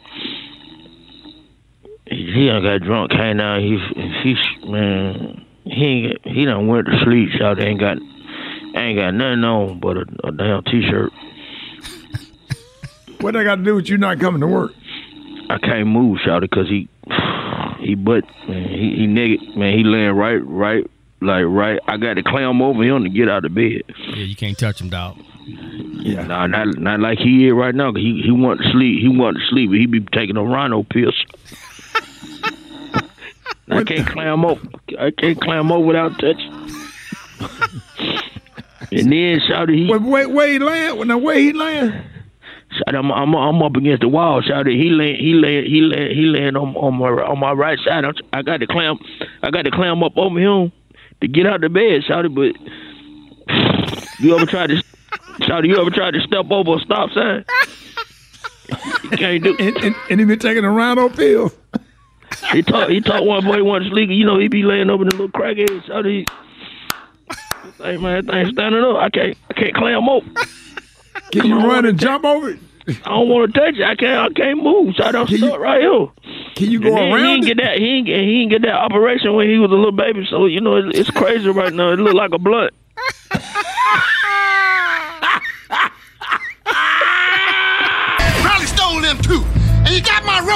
[2.09, 3.11] He, he done got drunk.
[3.11, 3.59] Came down.
[3.61, 3.77] He
[4.23, 7.29] he man, he ain't, he done went to sleep.
[7.37, 7.97] Shout ain't got
[8.75, 11.11] ain't got nothing on but a, a damn t-shirt.
[13.21, 14.71] What they got to do with you not coming to work?
[15.49, 16.87] I can't move, shout because he
[17.79, 20.83] he butt man, he he nigga man, he laying right right
[21.21, 21.79] like right.
[21.87, 23.81] I got to climb over him to get out of bed.
[24.09, 25.17] Yeah, you can't touch him, dog.
[25.47, 27.91] Yeah, nah, not not like he is right now.
[27.91, 28.99] 'cause he he want to sleep.
[29.01, 29.71] He want to sleep.
[29.71, 31.15] He be taking a rhino pills.
[33.69, 34.57] I can't climb up.
[34.99, 36.53] I can't climb over without touching.
[38.91, 39.87] and then shouted he.
[39.89, 41.07] Wait, wait, where he land?
[41.07, 42.03] Now where he land?
[42.71, 44.41] Shout I'm, I'm I'm up against the wall.
[44.41, 47.79] Shouted he land, he land, he land, he land on on my on my right
[47.79, 48.03] side.
[48.03, 48.99] I'm, I got to climb
[49.41, 50.71] I got to climb up over him
[51.21, 52.03] to get out the bed.
[52.05, 52.53] Shouted, but
[54.19, 54.83] you ever tried to
[55.45, 57.45] shouted you ever tried to step over a stop sign?
[59.03, 59.55] You can't do.
[59.57, 61.51] And, and, and he been taking a rhino pill.
[62.51, 64.09] He talk he talk one boy want sleep.
[64.09, 65.85] You know he be laying over the little crackhead.
[65.85, 66.25] Shouted he.
[67.77, 68.97] Hey man, that thing standing up.
[68.97, 70.23] I can't I can't climb up.
[71.31, 72.59] Can you run and jump over it?
[72.87, 73.83] I don't want to touch it.
[73.83, 74.31] I can't.
[74.31, 74.95] I can't move.
[74.95, 76.07] So I'm stuck right here.
[76.55, 77.77] Can you go And then He didn't get that.
[77.77, 80.25] He didn't get, he didn't get that operation when he was a little baby.
[80.29, 81.91] So you know it, it's crazy right now.
[81.91, 82.73] It look like a blunt.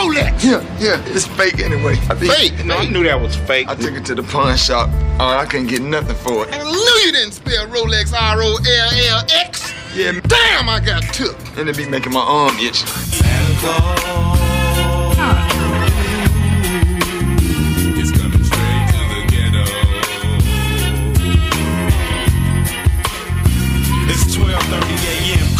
[0.01, 0.43] Rolex.
[0.43, 1.93] Yeah, yeah, it's fake anyway.
[2.09, 2.65] I think, Fake?
[2.65, 3.67] No, I knew that was fake.
[3.67, 4.89] I took it to the pawn shop.
[5.19, 6.53] Oh, I couldn't get nothing for it.
[6.53, 9.73] I knew you didn't spell Rolex R O L L X.
[9.95, 11.35] Yeah, Damn, I got took.
[11.57, 12.81] and it be making my arm itch.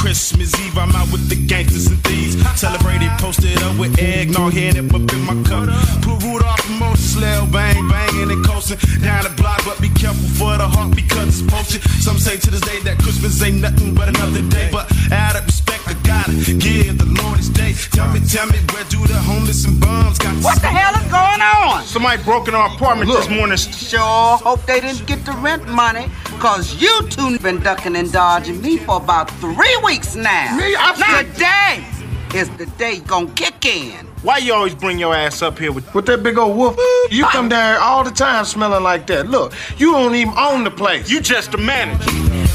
[0.02, 0.76] Christmas Eve.
[0.80, 2.34] I'm out with the gangsters and thieves.
[2.60, 5.70] Celebrated, posted up with eggnog, headed up in my cup.
[6.02, 9.62] Put Rudolph and Moses, Lil bang, banging and coasting down the block.
[9.64, 11.82] But be careful for the heart because it's potion.
[12.02, 14.70] Some say to this day that Christmas ain't nothing but another day.
[14.72, 17.74] But out of respect, I gotta give the Lord his day.
[17.92, 21.12] Tell me, tell me, where do the homeless and bums got What the hell is
[21.12, 21.84] going on?
[21.84, 23.58] Somebody broke in our apartment this morning.
[23.58, 24.00] Sure
[24.38, 28.78] hope they didn't get the rent money, cause you two been ducking and dodging me
[28.78, 30.56] for about three weeks now.
[30.56, 30.74] Me?
[30.80, 34.08] I- Today is the day you gonna kick in.
[34.22, 36.78] Why you always bring your ass up here with, with that big old wolf?
[37.10, 39.28] You come down here all the time smelling like that.
[39.28, 41.12] Look, you don't even own the place.
[41.12, 42.10] You just the manager.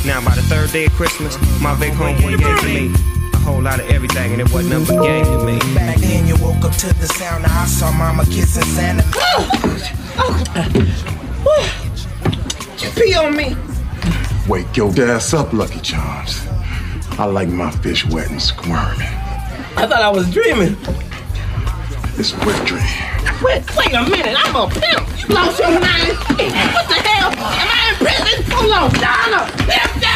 [0.07, 3.16] Now, by the third day of Christmas, my big homeboy gave to me a
[3.47, 5.59] whole lot of everything, and it wasn't nothing but game to me.
[5.75, 7.45] Back then you woke up to the sound.
[7.45, 9.05] Now I saw Mama kissing Santa.
[12.81, 13.57] You pee on me.
[14.49, 16.47] Wake your ass up, Lucky Charms.
[17.19, 19.15] I like my fish wet and squirming.
[19.79, 20.77] I thought I was dreaming.
[22.19, 22.83] It's a wet dream.
[23.45, 25.07] Wait, wait a minute, I'm a pimp.
[25.21, 26.17] You lost your mind.
[26.75, 27.31] What the hell?
[27.31, 28.37] Am I in prison?
[28.51, 29.41] Hold on, Donna.
[29.71, 30.16] Pimp down.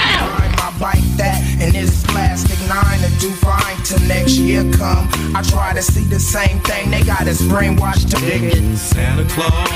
[0.80, 5.08] My bike that and this plastic nine to do fine till next year come.
[5.34, 6.90] I try to see the same thing.
[6.90, 8.76] They got us brainwashed to dig it.
[8.76, 9.68] Santa Claus.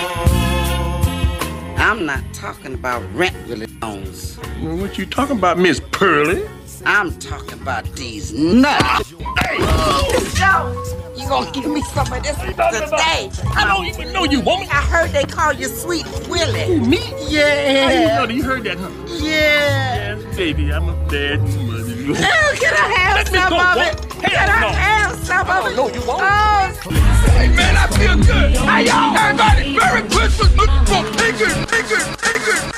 [1.76, 4.38] I'm not talking about rent really loans.
[4.62, 6.48] Well, what you talking about, Miss Pearly?
[6.86, 9.12] I'm talking about these nuts.
[9.20, 11.03] Oh!
[11.16, 13.30] You gonna give me some of this today?
[13.54, 14.68] I don't even know you, woman.
[14.70, 16.80] I heard they call you Sweet Willie.
[16.80, 16.98] Me?
[17.28, 17.84] Yeah.
[17.84, 18.34] How you know that?
[18.34, 18.90] You heard that, huh?
[19.08, 20.16] Yeah.
[20.16, 21.84] Yes, baby, I'm a bad mother.
[22.16, 24.12] Oh, can I have Let me some go, of it?
[24.12, 24.68] Hell Can I no.
[24.68, 25.74] have some of it?
[25.76, 26.22] No, you won't.
[26.22, 26.70] Oh,
[27.94, 28.56] feel good.
[28.56, 30.48] Hey, y'all, everybody, Merry Christmas.
[30.48, 32.70] Nigger, nigger, nigger.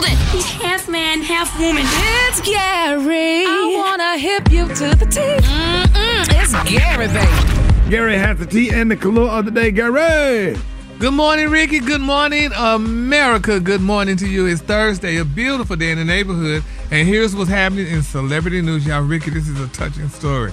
[0.00, 0.18] Hold it!
[0.30, 1.82] He's half man, half woman.
[1.84, 3.44] It's Gary.
[3.44, 5.18] I wanna hip you to the T.
[5.20, 7.90] Mm-mm, it's Gary, baby.
[7.90, 9.72] Gary has the tea and the color of the day.
[9.72, 10.56] Gary.
[11.00, 11.80] Good morning, Ricky.
[11.80, 13.58] Good morning, America.
[13.58, 14.46] Good morning to you.
[14.46, 16.62] It's Thursday, a beautiful day in the neighborhood.
[16.92, 19.02] And here's what's happening in celebrity news, y'all.
[19.02, 20.52] Ricky, this is a touching story.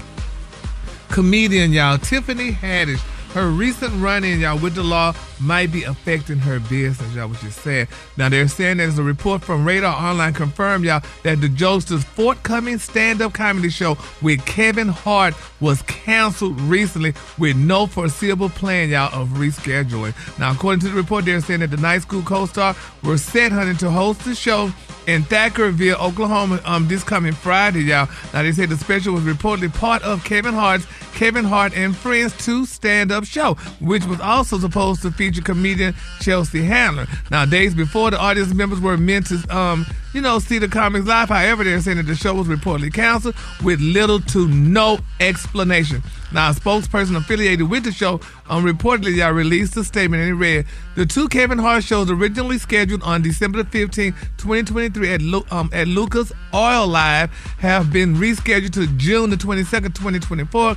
[1.09, 2.99] Comedian, y'all, Tiffany Haddish.
[3.35, 7.55] Her recent run-in, y'all, with the law might be affecting her business, y'all, which is
[7.55, 7.87] sad.
[8.17, 12.77] Now, they're saying there's a report from Radar Online confirmed, y'all, that the Jokester's forthcoming
[12.77, 19.29] stand-up comedy show with Kevin Hart was canceled recently with no foreseeable plan, y'all, of
[19.29, 20.13] rescheduling.
[20.39, 23.75] Now, according to the report, they're saying that the Night School co-star were set, honey,
[23.75, 24.71] to host the show
[25.07, 28.09] in Thackerville, Oklahoma, um, this coming Friday, y'all.
[28.33, 32.35] Now they said the special was reportedly part of Kevin Hart's Kevin Hart and Friends
[32.45, 37.07] 2 stand-up show, which was also supposed to feature comedian Chelsea Handler.
[37.31, 41.05] Now, days before the audience members were meant to, um, you know, see the comics
[41.05, 41.29] live.
[41.29, 46.01] However, they're saying that the show was reportedly canceled with little to no explanation.
[46.31, 50.35] Now, a spokesperson affiliated with the show um, reportedly y'all released a statement and it
[50.35, 55.45] read, the two Kevin Hart shows originally scheduled on December the 15th, 2023 at, Lu-
[55.51, 60.75] um, at Lucas Oil Live have been rescheduled to June the 22nd, 2024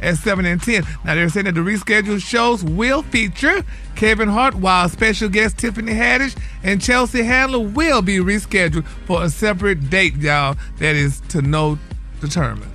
[0.00, 0.84] at 7 and 10.
[1.04, 3.64] Now, they're saying that the rescheduled shows will feature
[3.96, 9.28] Kevin Hart, while special guest Tiffany Haddish and Chelsea Handler will be rescheduled for a
[9.28, 11.78] separate date, y'all, that is to no
[12.20, 12.70] determined.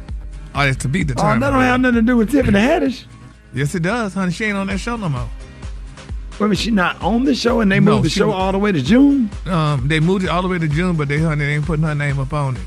[0.56, 1.20] Or is to be determined.
[1.20, 1.44] Oh, determined.
[1.44, 3.06] that don't have nothing to do with Tiffany Haddish.
[3.54, 4.32] Yes, it does, honey.
[4.32, 5.30] She ain't on that show no more.
[6.34, 8.60] Wait minute, she not on the show and they No, moved the show all the
[8.60, 9.30] way to June?
[9.46, 11.86] Um, they moved it all the way to June, but they honey they ain't putting
[11.86, 12.62] her name up on it.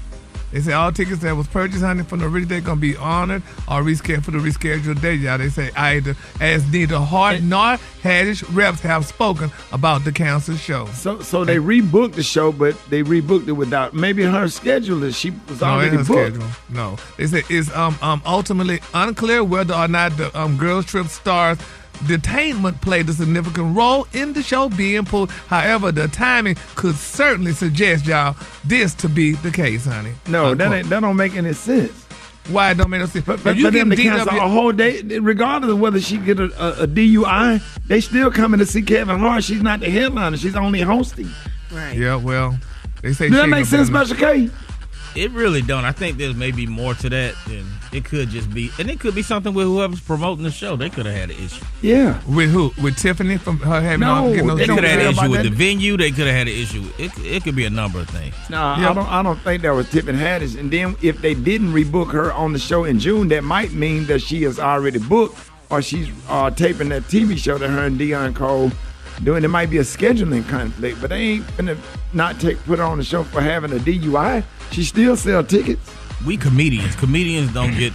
[0.53, 3.43] They say all tickets that was purchased, honey, from the original date gonna be honored
[3.69, 5.21] or rescheduled for the rescheduled date.
[5.21, 10.59] Y'all, they say either as neither Hart nor Haddish reps have spoken about the canceled
[10.59, 10.87] show.
[10.87, 15.03] So, so they rebooked the show, but they rebooked it without maybe her schedule.
[15.03, 16.37] is She was No, already her booked.
[16.37, 16.49] schedule.
[16.71, 21.09] No, they say it's um um ultimately unclear whether or not the um girls trip
[21.09, 21.59] stars
[22.05, 25.31] detainment played a significant role in the show being pulled.
[25.31, 30.13] However, the timing could certainly suggest y'all this to be the case, honey.
[30.29, 32.05] No, that ain't, that don't make any sense.
[32.49, 33.27] Why it don't make no sense?
[33.27, 35.71] But, If but, you but them can to cancel up your- a whole day, regardless
[35.73, 39.45] of whether she get a, a, a DUI, they still coming to see Kevin Hart.
[39.45, 40.37] She's not the headliner.
[40.39, 41.29] She's only hosting.
[41.71, 41.95] Right.
[41.97, 42.59] Yeah, well,
[43.03, 44.49] they say Does that she make sense, no Special K?
[45.15, 45.85] It really don't.
[45.85, 49.15] I think there's maybe more to that than it could just be, and it could
[49.15, 50.77] be something with whoever's promoting the show.
[50.77, 51.65] They could have had an issue.
[51.81, 52.21] Yeah.
[52.29, 52.73] With who?
[52.83, 55.43] With Tiffany from her having all, getting those they could have had an issue with
[55.43, 55.51] that.
[55.51, 55.97] the venue.
[55.97, 56.85] They could have had an issue.
[56.99, 58.35] It, it could be a number of things.
[58.51, 59.09] No, I don't.
[59.09, 60.59] I don't think that was Tiffany Haddish.
[60.59, 64.07] And then if they didn't rebook her on the show in June, that might mean
[64.07, 65.39] that she is already booked,
[65.71, 68.71] or she's uh, taping that TV show that her and Deon Cole
[69.25, 69.45] doing.
[69.45, 71.77] It might be a scheduling conflict, but they ain't gonna
[72.13, 74.45] not take put her on the show for having a DUI.
[74.73, 75.91] She still sell tickets.
[76.27, 76.95] We comedians.
[76.97, 77.93] Comedians don't get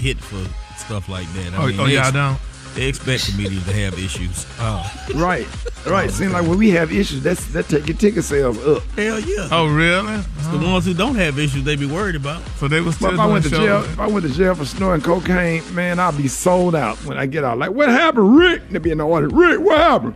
[0.00, 0.42] hit for
[0.78, 1.54] stuff like that.
[1.54, 2.38] I Oh, mean, oh, they y'all don't?
[2.74, 4.44] They expect comedians to have issues.
[4.58, 4.84] Oh,
[5.14, 5.46] Right,
[5.86, 6.10] right.
[6.10, 8.82] Seems like when we have issues, that's that take your ticket sales up.
[8.96, 9.48] hell yeah.
[9.50, 10.16] Oh, really?
[10.36, 12.42] It's the ones who don't have issues they be worried about.
[12.58, 14.66] So they was But if I went to jail, if I went to jail for
[14.66, 17.56] snorting cocaine, man, I'll be sold out when I get out.
[17.56, 18.68] Like, what happened, Rick?
[18.68, 19.32] They be in the audience.
[19.32, 20.14] Rick, what happened?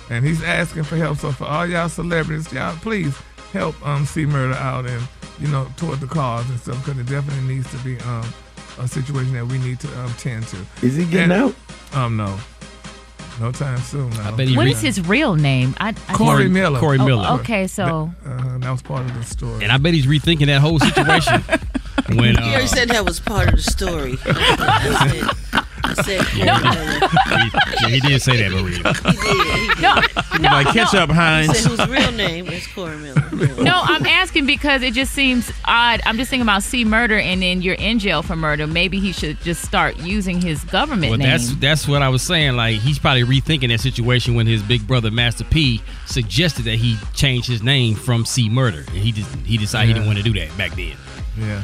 [0.10, 1.18] And he's asking for help.
[1.20, 3.16] So for all y'all celebrities, y'all please
[3.54, 5.02] help um see murder out and
[5.40, 8.26] you know toward the cause and stuff because it definitely needs to be um
[8.80, 10.58] a situation that we need to um tend to.
[10.82, 11.56] Is he getting And- out?
[11.94, 12.38] Um no,
[13.40, 14.12] no time soon.
[14.14, 15.76] I, bet he What is his real name?
[15.80, 16.80] I, I Corey can't- Miller.
[16.80, 17.28] Corey Oh, Miller.
[17.40, 19.64] okay, so Uh, that was part of the story.
[19.64, 21.42] And I bet he's rethinking that whole situation.
[22.18, 24.18] when He already uh, said that was part of the story.
[25.98, 28.78] I said, Corey he, he did say that, Maria.
[28.78, 29.78] He did.
[29.78, 29.94] He No,
[30.50, 31.00] no, like catch no.
[31.02, 31.58] up, He Heinz.
[31.60, 33.24] said whose real name is Corey Miller.
[33.64, 36.02] No, I'm asking because it just seems odd.
[36.06, 38.66] I'm just thinking about C murder and then you're in jail for murder.
[38.68, 41.30] Maybe he should just start using his government Well, name.
[41.30, 42.56] that's that's what I was saying.
[42.56, 46.98] Like he's probably rethinking that situation when his big brother Master P suggested that he
[47.14, 50.24] change his name from C Murder, and he just he decided he didn't want to
[50.24, 50.96] do that back then.
[51.38, 51.64] Yeah.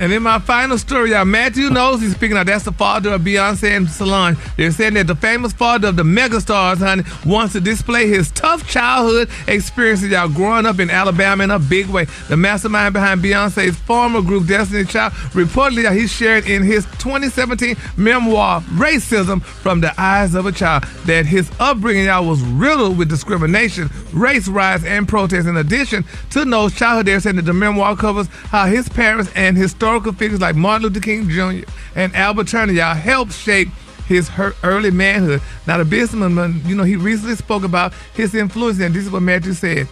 [0.00, 2.46] And in my final story, y'all, Matthew Knowles he's speaking of.
[2.46, 4.38] That's the father of Beyonce and Solange.
[4.56, 8.66] They're saying that the famous father of the megastars, honey, wants to display his tough
[8.66, 12.06] childhood experiences, y'all, growing up in Alabama in a big way.
[12.30, 17.76] The mastermind behind Beyonce's former group, Destiny Child, reportedly y'all, he shared in his 2017
[17.98, 23.10] memoir, Racism from the Eyes of a Child, that his upbringing, y'all, was riddled with
[23.10, 25.44] discrimination, race riots, and protests.
[25.44, 29.58] In addition to those childhood, they're saying that the memoir covers how his parents and
[29.90, 31.68] historical figures like Martin Luther King Jr.
[31.96, 33.68] and Albert Turner, y'all, helped shape
[34.06, 34.30] his
[34.62, 35.42] early manhood.
[35.66, 39.22] Now, the businessman, you know, he recently spoke about his influence, and this is what
[39.22, 39.88] Matthew said.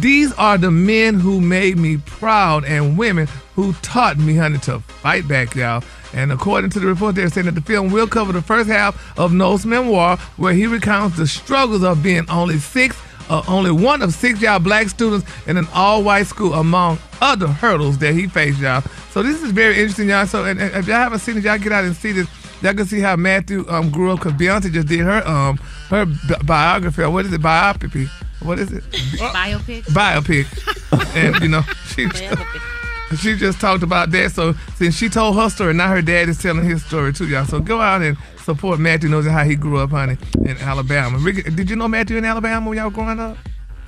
[0.00, 4.80] These are the men who made me proud and women who taught me, honey, to
[4.80, 5.82] fight back, y'all.
[6.12, 9.18] And according to the report, they're saying that the film will cover the first half
[9.18, 14.02] of Knowles' memoir, where he recounts the struggles of being only six, uh, only one
[14.02, 18.60] of six y'all black students in an all-white school, among other hurdles that he faced,
[18.60, 18.82] y'all.
[19.10, 20.26] So this is very interesting, y'all.
[20.26, 22.28] So and, and if y'all haven't seen it, y'all get out and see this.
[22.62, 25.58] Y'all can see how Matthew um, grew up because Beyonce just did her um
[25.90, 27.02] her bi- biography.
[27.02, 27.42] Or what is it?
[27.42, 28.08] Biography.
[28.40, 28.84] What is it?
[28.84, 29.82] Biopic.
[29.84, 31.16] biopic.
[31.16, 32.08] and you know, she
[33.16, 34.32] she just talked about that.
[34.32, 37.44] So since she told her story, now her dad is telling his story too, y'all.
[37.44, 38.16] So go out and
[38.48, 41.18] support Matthew Knowles how he grew up, honey, in Alabama.
[41.18, 43.36] Rickey, did you know Matthew in Alabama when y'all growing up?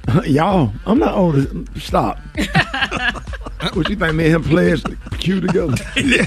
[0.27, 1.37] Y'all, I'm not old.
[1.37, 2.19] as- Stop.
[3.75, 4.15] what you think?
[4.15, 4.83] Me and him players
[5.19, 5.77] cue together?
[5.97, 6.27] Yeah.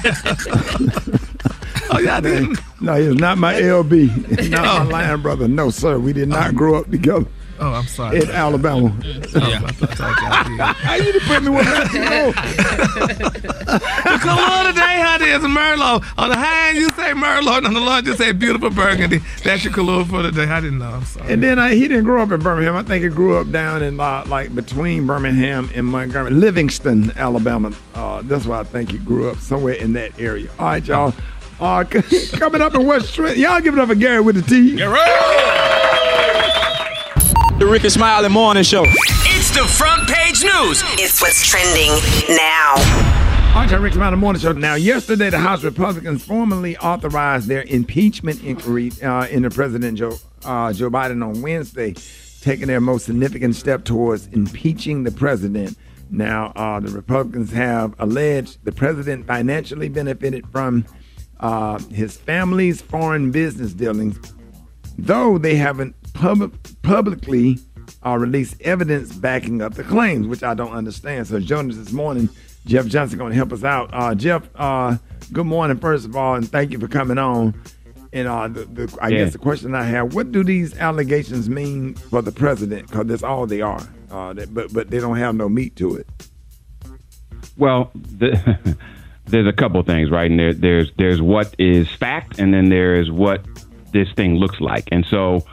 [1.92, 2.56] oh yeah, man.
[2.82, 4.50] No, he's not my LB.
[4.50, 4.90] Not my oh.
[4.90, 5.48] lion brother.
[5.48, 6.00] No, sir.
[6.00, 7.26] We did not grow up together.
[7.64, 8.20] Oh, I'm sorry.
[8.22, 8.90] In Alabama.
[10.60, 12.34] How you put me with the
[14.22, 16.04] color today, honey, is Merlot.
[16.18, 18.70] On the high end, you say Merlot, and on the low end, you say beautiful
[18.70, 19.22] Burgundy.
[19.46, 20.44] That's your color for today.
[20.44, 20.90] I didn't know.
[20.90, 21.32] I'm sorry.
[21.32, 22.76] And then uh, he didn't grow up in Birmingham.
[22.76, 27.72] I think he grew up down in uh, like between Birmingham and Montgomery, Livingston, Alabama.
[27.96, 30.50] Uh, that's why I think he grew up somewhere in that area.
[30.60, 31.14] All right, y'all.
[31.62, 31.86] Uh,
[32.34, 34.84] coming up in West Trent, y'all give it up for Gary with the Tea.
[37.64, 38.84] The Rickey Smiley Morning Show.
[38.86, 40.84] It's the front page news.
[41.00, 41.92] It's what's trending
[42.36, 42.74] now.
[43.56, 44.52] All right, y'all, Rick Smiley Morning Show.
[44.52, 50.74] Now, yesterday, the House Republicans formally authorized their impeachment inquiry uh, into President Joe uh,
[50.74, 51.96] Joe Biden on Wednesday,
[52.42, 55.78] taking their most significant step towards impeaching the president.
[56.12, 60.86] Now, uh, the Republicans have alleged the president financially benefited from
[61.40, 64.20] uh, his family's foreign business dealings,
[64.98, 67.60] though they haven't pub- publicly
[68.06, 71.28] uh, released evidence backing up the claims, which I don't understand.
[71.28, 72.30] So, joining us this morning,
[72.66, 73.90] Jeff Johnson going to help us out.
[73.94, 74.98] Uh, Jeff, uh,
[75.32, 77.54] good morning, first of all, and thank you for coming on.
[78.14, 79.18] And uh, the, the, I Yeah.
[79.24, 82.88] guess the question I have: What do these allegations mean for the president?
[82.90, 83.82] Because that's all they are.
[84.12, 86.08] Uh, that, but but they don't have no meat to it.
[87.58, 88.78] Well, the,
[89.26, 90.30] there's a couple things, right?
[90.30, 93.44] And there, there's there's what is fact, and then there is what
[93.92, 94.88] this thing looks like.
[94.92, 95.44] And so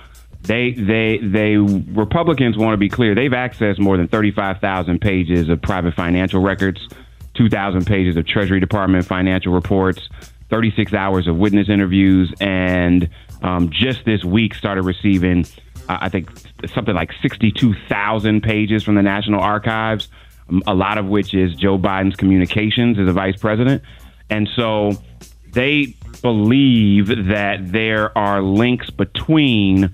[0.42, 3.14] they they they Republicans want to be clear.
[3.14, 6.88] They've accessed more than 35,000 pages of private financial records,
[7.34, 10.08] 2,000 pages of Treasury Department financial reports,
[10.48, 13.08] 36 hours of witness interviews, and
[13.42, 15.44] um, just this week started receiving
[15.90, 16.30] uh, I think
[16.72, 20.08] something like 62,000 pages from the National Archives,
[20.48, 23.82] um, a lot of which is Joe Biden's communications as a vice president.
[24.28, 24.92] And so
[25.52, 29.92] they believe that there are links between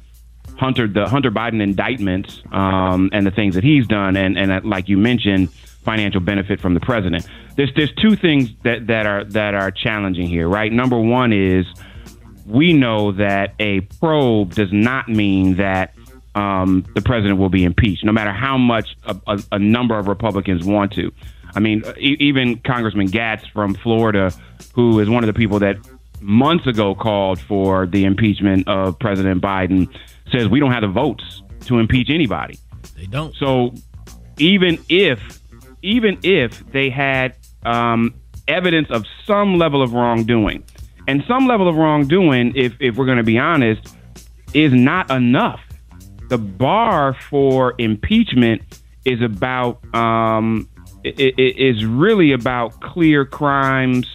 [0.57, 4.61] Hunter, the Hunter Biden indictments, um, and the things that he's done, and and uh,
[4.65, 5.51] like you mentioned,
[5.85, 7.27] financial benefit from the president.
[7.57, 10.73] There's there's two things that that are that are challenging here, right?
[10.73, 11.67] Number one is
[12.47, 15.95] we know that a probe does not mean that
[16.35, 20.07] um, the president will be impeached, no matter how much a, a, a number of
[20.07, 21.13] Republicans want to.
[21.55, 24.33] I mean, e- even Congressman Gaetz from Florida,
[24.75, 25.77] who is one of the people that
[26.21, 29.89] months ago called for the impeachment of President Biden,
[30.33, 32.59] says we don't have the votes to impeach anybody.
[32.97, 33.35] They don't.
[33.37, 33.75] So
[34.39, 35.41] even if
[35.83, 38.15] even if they had um,
[38.49, 40.65] evidence of some level of wrongdoing,
[41.09, 43.97] and some level of wrongdoing, if if we're going to be honest,
[44.55, 45.61] is not enough.
[46.29, 48.63] The bar for impeachment
[49.05, 50.69] is about um,
[51.05, 54.07] it, it is really about clear crimes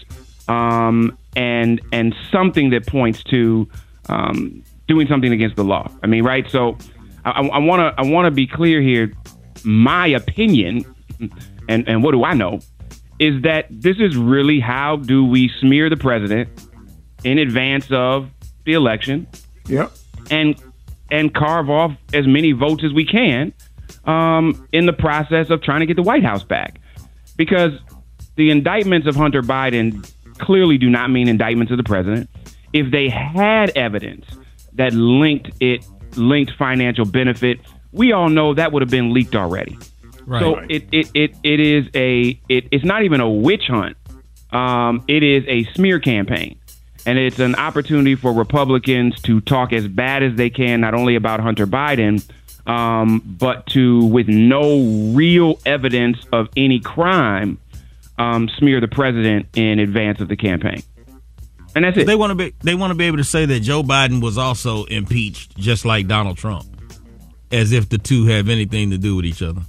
[0.47, 3.69] um, and and something that points to
[4.09, 5.85] um, doing something against the law.
[6.03, 6.45] I mean, right?
[6.49, 6.77] So
[7.23, 9.13] I want to I want to be clear here.
[9.63, 10.73] My opinion,
[11.69, 12.59] and and what do I know,
[13.19, 16.49] is that this is really how do we smear the president
[17.23, 18.29] in advance of
[18.65, 19.27] the election?
[19.67, 19.91] Yep.
[20.29, 20.55] And
[21.11, 23.53] and carve off as many votes as we can
[24.05, 26.81] um, in the process of trying to get the White House back,
[27.37, 27.73] because
[28.35, 32.29] the indictments of Hunter Biden clearly do not mean indictments of the president.
[32.73, 34.25] If they had evidence
[34.73, 35.85] that linked it
[36.17, 37.59] linked financial benefit,
[37.91, 39.77] we all know that would have been leaked already.
[40.25, 40.39] Right.
[40.39, 43.97] So it, it, it, it is a it, it's not even a witch hunt.
[44.51, 46.57] Um, it is a smear campaign.
[47.05, 51.15] And it's an opportunity for Republicans to talk as bad as they can, not only
[51.15, 52.23] about Hunter Biden,
[52.67, 54.83] um, but to, with no
[55.15, 57.57] real evidence of any crime,
[58.19, 60.83] um, smear the president in advance of the campaign.
[61.75, 62.05] And that's it.
[62.05, 64.37] They want to be they want to be able to say that Joe Biden was
[64.37, 66.65] also impeached, just like Donald Trump,
[67.51, 69.61] as if the two have anything to do with each other.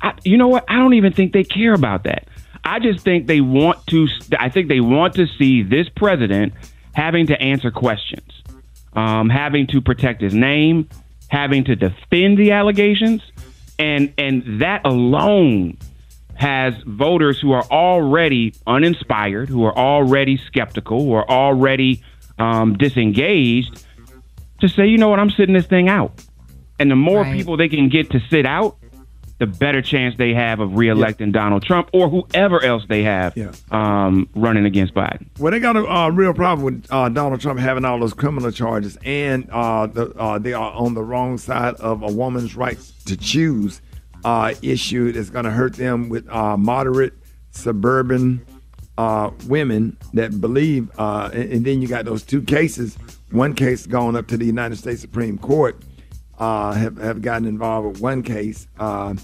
[0.00, 0.64] I, you know what?
[0.68, 2.28] I don't even think they care about that.
[2.64, 4.08] I just think they want to.
[4.38, 6.52] I think they want to see this president
[6.94, 8.30] having to answer questions,
[8.94, 10.88] um, having to protect his name,
[11.28, 13.22] having to defend the allegations,
[13.78, 15.78] and and that alone
[16.36, 22.02] has voters who are already uninspired, who are already skeptical, who are already
[22.38, 23.84] um, disengaged,
[24.60, 26.12] to say, you know what, I'm sitting this thing out.
[26.78, 27.36] And the more Right.
[27.36, 28.76] people they can get to sit out,
[29.38, 33.36] the better chance they have of reelecting Donald Trump or whoever else they have
[33.70, 35.26] um, running against Biden.
[35.38, 38.50] Well, they got a uh, real problem with uh, Donald Trump having all those criminal
[38.50, 42.92] charges, and uh, the, uh, they are on the wrong side of a woman's rights
[43.04, 43.82] to choose
[44.26, 47.14] uh, issue that's going to hurt them with uh, moderate
[47.52, 48.44] suburban
[48.98, 50.90] uh, women that believe.
[50.98, 52.98] Uh, and, and then you got those two cases.
[53.30, 55.80] One case going up to the United States Supreme Court
[56.38, 58.66] uh, have have gotten involved with one case.
[58.80, 59.14] Uh,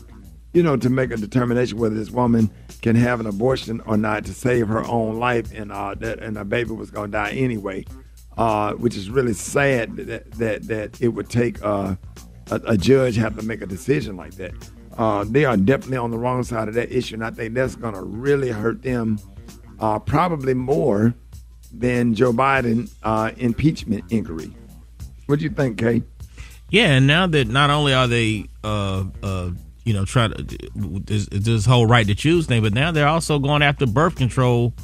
[0.52, 2.48] you know, to make a determination whether this woman
[2.80, 6.44] can have an abortion or not to save her own life, and that and a
[6.44, 7.84] baby was going to die anyway,
[8.76, 11.98] which is really sad that that that it would take a,
[12.50, 14.52] a judge have to make a decision like that.
[14.96, 17.74] Uh, they are definitely on the wrong side of that issue, and I think that's
[17.76, 19.18] going to really hurt them,
[19.80, 21.14] uh, probably more
[21.72, 24.52] than Joe Biden uh, impeachment inquiry.
[25.26, 26.02] What do you think, Kay?
[26.70, 29.50] Yeah, and now that not only are they, uh, uh,
[29.84, 33.38] you know, trying to this, this whole right to choose thing, but now they're also
[33.38, 34.74] going after birth control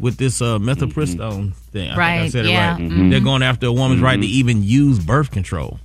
[0.00, 1.90] with this uh, mifepristone thing.
[1.90, 2.76] I think I Right, said yeah.
[2.76, 2.90] it right.
[2.90, 3.10] Mhm.
[3.10, 5.78] They're going after a woman's right to even use birth control.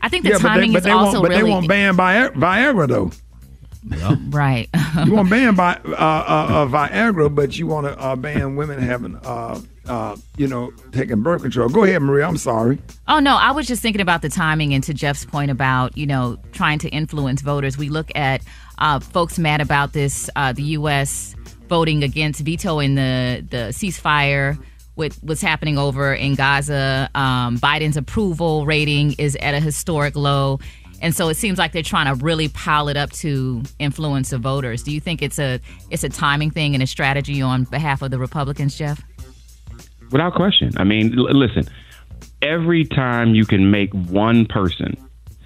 [0.00, 1.68] I think the yeah, but they, timing but is they also won't, but they won't
[1.68, 3.10] ban Viagra though.
[4.30, 4.68] right.
[5.06, 8.56] you want to ban by, uh, uh, uh, Viagra, but you want to uh, ban
[8.56, 11.68] women having, uh, uh, you know, taking birth control.
[11.68, 12.26] Go ahead, Maria.
[12.26, 12.78] I'm sorry.
[13.06, 16.06] Oh no, I was just thinking about the timing and to Jeff's point about you
[16.06, 17.78] know trying to influence voters.
[17.78, 18.42] We look at
[18.78, 21.34] uh, folks mad about this, uh, the U.S.
[21.68, 24.58] voting against vetoing the the ceasefire
[24.98, 27.08] with what's happening over in Gaza.
[27.14, 30.58] Um, Biden's approval rating is at a historic low.
[31.00, 34.38] And so it seems like they're trying to really pile it up to influence the
[34.38, 34.82] voters.
[34.82, 38.10] Do you think it's a it's a timing thing and a strategy on behalf of
[38.10, 39.00] the Republicans, Jeff?
[40.10, 40.72] Without question.
[40.76, 41.68] I mean, l- listen,
[42.42, 44.96] every time you can make one person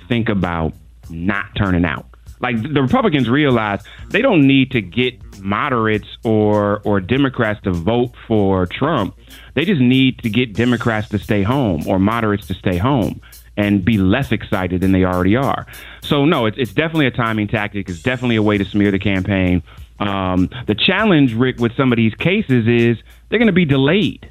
[0.09, 0.73] think about
[1.11, 2.07] not turning out,
[2.43, 8.13] like the Republicans realize they don't need to get moderates or or Democrats to vote
[8.27, 9.17] for Trump.
[9.55, 13.21] They just need to get Democrats to stay home or moderates to stay home.
[13.57, 15.67] and be less excited than they already are.
[16.01, 17.89] So no, it's it's definitely a timing tactic.
[17.89, 19.63] It's definitely a way to smear the campaign.
[20.01, 22.97] Um, the challenge, Rick, with some of these cases is
[23.29, 24.29] they're going to be delayed.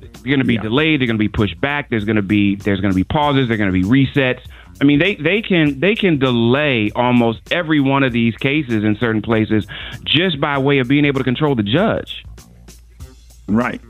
[0.00, 1.00] They're going to be delayed.
[1.00, 1.88] They're going to be pushed back.
[1.88, 3.48] There's going to be there's going to be pauses.
[3.48, 4.42] There're going to be resets.
[4.82, 8.96] I mean, they, they can they can delay almost every one of these cases in
[8.96, 9.64] certain places
[10.04, 12.24] just by way of being able to control the judge.
[13.46, 13.80] Right.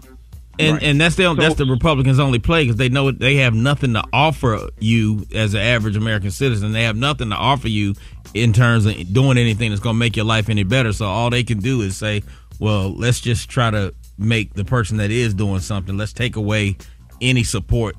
[0.58, 0.82] And Right.
[0.82, 4.04] and that's the that's the Republicans' only play because they know they have nothing to
[4.12, 6.72] offer you as an average American citizen.
[6.72, 7.94] They have nothing to offer you
[8.34, 10.92] in terms of doing anything that's going to make your life any better.
[10.92, 12.22] So all they can do is say,
[12.58, 15.96] "Well, let's just try to make the person that is doing something.
[15.96, 16.76] Let's take away
[17.22, 17.96] any support,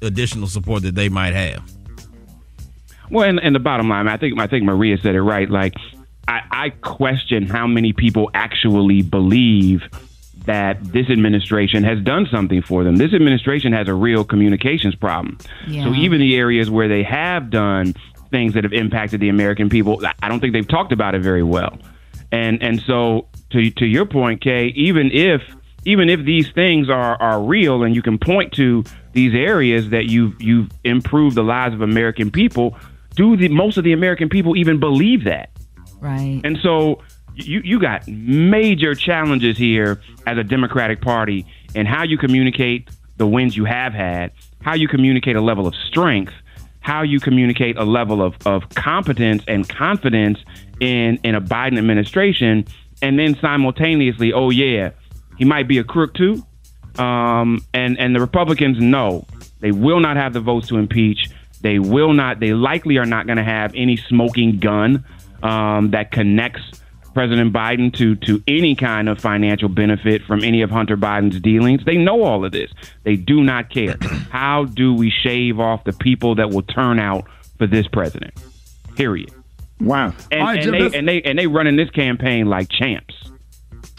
[0.00, 1.62] additional support that they might have."
[3.12, 5.48] Well, and, and the bottom line, I think I think Maria said it right.
[5.48, 5.74] Like,
[6.26, 9.82] I, I question how many people actually believe
[10.46, 12.96] that this administration has done something for them.
[12.96, 15.38] This administration has a real communications problem.
[15.68, 15.84] Yeah.
[15.84, 17.94] So even the areas where they have done
[18.30, 21.42] things that have impacted the American people, I don't think they've talked about it very
[21.42, 21.78] well.
[22.32, 25.42] And and so to to your point, Kay, even if
[25.84, 30.06] even if these things are are real and you can point to these areas that
[30.06, 32.74] you've you've improved the lives of American people,
[33.14, 35.50] do the most of the American people even believe that?
[36.00, 36.40] Right.
[36.44, 37.02] And so
[37.34, 43.26] you you got major challenges here as a Democratic Party and how you communicate the
[43.26, 46.32] wins you have had, how you communicate a level of strength,
[46.80, 50.38] how you communicate a level of, of competence and confidence
[50.80, 52.66] in in a Biden administration,
[53.00, 54.90] and then simultaneously, oh yeah,
[55.38, 56.44] he might be a crook too.
[56.98, 59.26] Um, and and the Republicans know
[59.60, 61.30] they will not have the votes to impeach.
[61.62, 62.40] They will not.
[62.40, 65.04] They likely are not going to have any smoking gun
[65.42, 66.82] um, that connects
[67.14, 71.84] President Biden to to any kind of financial benefit from any of Hunter Biden's dealings.
[71.84, 72.70] They know all of this.
[73.04, 73.96] They do not care.
[74.30, 77.26] How do we shave off the people that will turn out
[77.58, 78.34] for this president?
[78.96, 79.32] Period.
[79.80, 80.14] Wow.
[80.30, 83.14] And, All right, and Jim, they and they and they running this campaign like champs.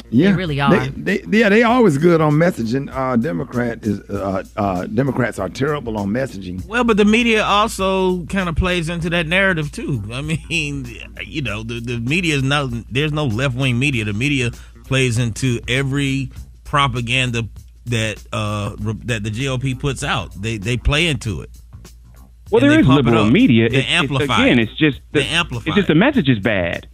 [0.10, 0.88] Yeah, They really are.
[0.90, 2.88] They, they, yeah, they always good on messaging.
[2.94, 6.64] Uh, Democrat is uh, uh, Democrats are terrible on messaging.
[6.68, 10.04] Well, but the media also kind of plays into that narrative too.
[10.12, 10.86] I mean,
[11.26, 12.70] you know, the the media is not.
[12.92, 14.06] There's no left wing media.
[14.06, 14.52] The media
[14.86, 16.30] plays into every
[16.64, 17.48] propaganda
[17.86, 20.32] that uh re- that the GOP puts out.
[20.40, 21.50] They they play into it.
[22.52, 23.68] Well, And there they it liberal media.
[23.70, 24.70] They It's- it's- amplify again, it.
[24.70, 26.88] it's just the, They amplify It's just the message is bad.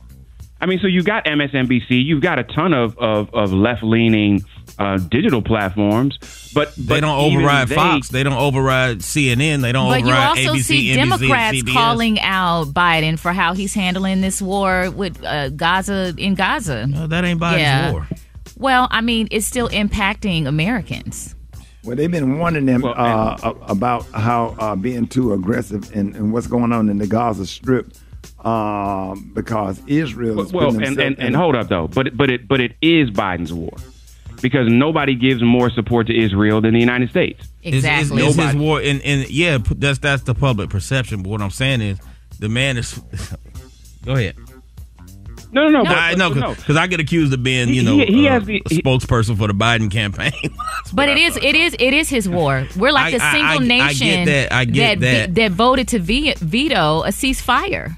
[0.62, 4.43] I mean, so you got MSNBC, you've got a ton of of, of left leaning
[4.78, 6.18] uh, digital platforms,
[6.53, 8.10] but They don't override they- Fox.
[8.10, 9.62] They don't override CNN.
[9.62, 11.74] They don't But you override also ABC, see NBC, Democrats CBS.
[11.74, 16.88] calling out Biden for how he's handling this war with uh, Gaza in Gaza.
[16.88, 18.07] No, that ain't Biden's war.
[18.57, 21.36] Well, I mean, it's still impacting Americans.
[21.86, 26.34] Well, they've been warning them uh, a- about how uh, being too aggressive and, and
[26.34, 27.93] what's going on in the Gaza Strip
[28.45, 32.59] um, because Israel is Well, and, and, and hold up though, but but it but
[32.59, 33.74] it is Biden's war
[34.41, 37.47] because nobody gives more support to Israel than the United States.
[37.61, 41.24] It's, it's, it's his war, and, and yeah, that's that's the public perception.
[41.24, 41.99] But what I'm saying is,
[42.39, 42.97] the man is.
[44.05, 44.36] Go ahead.
[45.51, 45.84] No, no, no.
[45.84, 46.53] but- I know but no.
[46.55, 49.38] because I get accused of being, you know, he- he uh, has the- a spokesperson
[49.38, 50.32] for the Biden campaign.
[50.93, 52.67] But it is, it is, it is his war.
[52.76, 54.51] We're like I- the single I- I get nation that.
[54.53, 55.51] I get that, that.
[55.51, 57.97] voted to veto a ceasefire.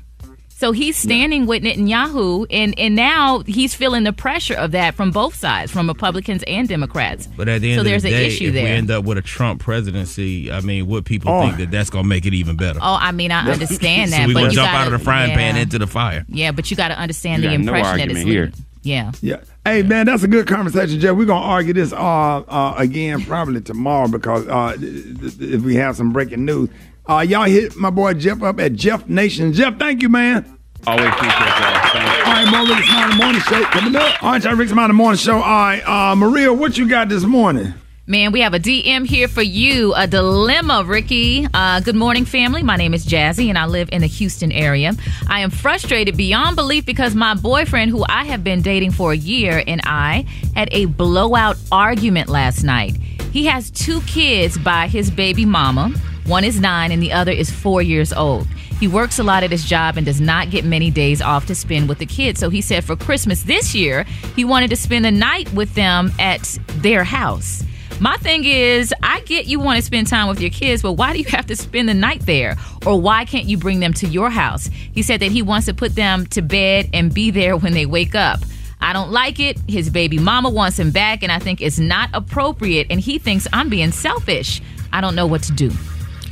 [0.61, 5.09] So he's standing with Netanyahu, and and now he's feeling the pressure of that from
[5.09, 7.25] both sides, from Republicans and Democrats.
[7.35, 9.03] But at the end so of there's the an day, issue if we end up
[9.03, 11.41] with a Trump presidency, I mean, what people Oh.
[11.41, 12.77] think that that's going to make it even better.
[12.79, 14.99] Oh, I mean, I understand so that, we but gonna you jump gotta, out of
[14.99, 16.25] the frying pan into the fire.
[16.29, 18.51] Yeah, but you got to understand You the got no impression that it's argument here.
[18.83, 19.11] Yeah.
[19.21, 19.37] Yeah.
[19.65, 21.15] Hey man, that's a good conversation, Jeff.
[21.15, 25.75] We're gonna argue this uh, uh, again probably tomorrow because uh, th- th- if we
[25.75, 26.69] have some breaking news.
[27.11, 29.51] Uh, y'all hit my boy Jeff up at Jeff Nation.
[29.51, 30.45] Jeff, thank you, man.
[30.87, 32.23] Always appreciate that.
[32.25, 34.23] All right, more Rickey Smiley Morning Show coming up.
[34.23, 35.35] All right, y'all, Rickey Smiley Morning Show.
[35.35, 37.73] All right, uh, Maria, what you got this morning?
[38.07, 39.93] Man, we have a DM here for you.
[39.93, 41.45] A dilemma, Rickey.
[41.53, 42.63] Uh, good morning, family.
[42.63, 44.93] My name is Jazzy, and I live in the Houston area.
[45.27, 49.17] I am frustrated beyond belief because my boyfriend, who I have been dating for a
[49.17, 52.95] year, and I had a blowout argument last night.
[53.33, 55.93] He has two kids by his baby mama.
[56.25, 58.47] One is nine, and the other is four years old.
[58.79, 61.55] He works a lot at his job and does not get many days off to
[61.55, 62.39] spend with the kids.
[62.39, 64.05] So he said for Christmas this year,
[64.35, 67.63] he wanted to spend the night with them at their house.
[67.99, 71.13] My thing is, I get you want to spend time with your kids, but why
[71.13, 72.55] do you have to spend the night there?
[72.83, 74.71] Or why can't you bring them to your house?
[74.91, 77.85] He said that he wants to put them to bed and be there when they
[77.85, 78.39] wake up.
[78.79, 79.59] I don't like it.
[79.67, 83.47] His baby mama wants him back, and I think it's not appropriate, and he thinks
[83.53, 84.59] I'm being selfish.
[84.91, 85.71] I don't know what to do.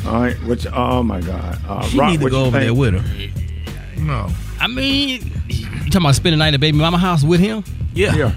[0.06, 2.64] All right, which oh my God, uh, She Rock, need to go over think?
[2.64, 4.02] there with her.
[4.02, 4.30] No.
[4.60, 7.64] I mean, you talking about spending the night at baby mama house with him?
[7.94, 8.16] Yeah.
[8.16, 8.32] Yeah.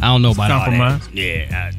[0.00, 0.64] I don't know about all that.
[0.78, 1.08] Compromise.
[1.12, 1.70] Yeah.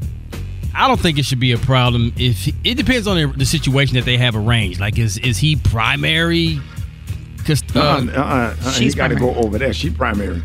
[0.74, 3.46] I, I don't think it should be a problem if it depends on the, the
[3.46, 4.80] situation that they have arranged.
[4.80, 6.60] Like, is is he primary?
[7.38, 9.74] Because Uh, uh, uh, uh, he she's got to go over there.
[9.74, 10.42] She primary.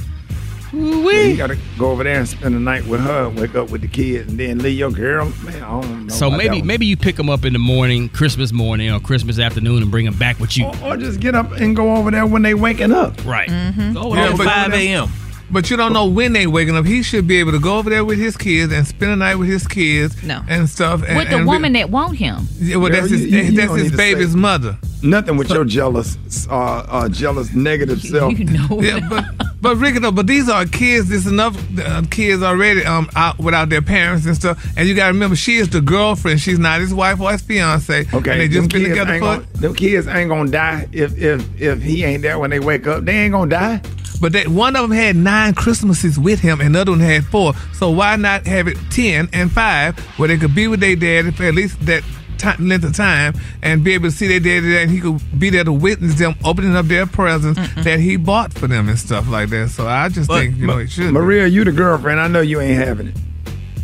[0.75, 1.31] Ooh-wee.
[1.31, 3.81] You got to go over there and spend the night with her, wake up with
[3.83, 5.27] the kids, and then leave your girl.
[5.45, 6.13] Man, I don't know.
[6.15, 6.67] So about that maybe one.
[6.67, 10.05] maybe you pick them up in the morning, Christmas morning or Christmas afternoon, and bring
[10.05, 10.71] them back with you.
[10.83, 13.25] Or just get up and go over there when they waking up.
[13.25, 13.49] Right.
[13.95, 15.09] Go over there at 5 a.m.
[15.51, 16.87] But you don't know when they waking up.
[16.87, 19.35] He should be able to go over there with his kids and spend the night
[19.37, 20.43] with his kids No.
[20.49, 21.03] and stuff.
[21.07, 22.49] And, With the and woman that want him.
[22.59, 24.79] Yeah, well, that's his, you- you- you that's his baby's say- mother.
[25.05, 26.17] Nothing with your jealous,
[26.49, 28.33] uh, uh, jealous negative self.
[28.39, 29.25] Yeah, but
[29.61, 31.09] but Rickey, though, but these are kids.
[31.11, 34.63] There's enough uh, kids already um out without their parents and stuff.
[34.77, 36.41] And you got to remember, she is the girlfriend.
[36.41, 38.07] She's not his wife or his fiance.
[38.13, 39.21] Okay, and they just been together for.
[39.21, 42.87] gonna, them kids ain't gonna die if if if he ain't there when they wake
[42.87, 43.05] up.
[43.05, 43.83] They ain't gonna die.
[44.21, 47.27] But they, one of them had nine Christmases with him, and the other one had
[47.27, 47.53] four.
[47.75, 51.35] So why not have it ten and five, where they could be with their dad
[51.35, 52.03] for at least that
[52.39, 55.21] time, length of time, and be able to see their daddy there, and he could
[55.39, 58.99] be there to witness them opening up their presents that he bought for them and
[58.99, 59.71] stuff like that.
[59.71, 61.07] So I just think you know it should.
[61.07, 61.13] be.
[61.13, 62.21] Maria, you the girlfriend.
[62.21, 63.17] I know you ain't having it.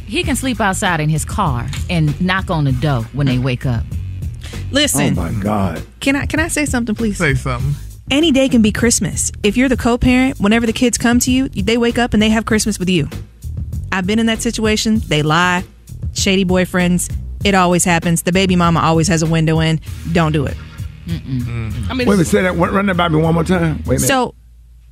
[0.07, 3.65] He can sleep outside in his car and knock on the door when they wake
[3.65, 3.85] up.
[4.73, 5.19] Listen.
[5.19, 5.83] Oh my God.
[6.01, 7.17] Can I can I say something, please?
[7.19, 7.75] Say something.
[8.11, 9.31] Any day can be Christmas.
[9.45, 12.31] If you're the co-parent, whenever the kids come to you, they wake up and they
[12.31, 13.09] have Christmas with you.
[13.93, 14.99] I've been in that situation.
[14.99, 15.63] They lie,
[16.13, 17.15] shady boyfriends.
[17.45, 18.22] It always happens.
[18.22, 19.80] The baby mama always has a window in.
[20.12, 20.57] Don't do it.
[21.09, 22.26] I mean, wait a minute.
[22.26, 22.55] Say that.
[22.57, 23.78] Run that by me one more time.
[23.78, 24.01] Wait a minute.
[24.01, 24.34] So,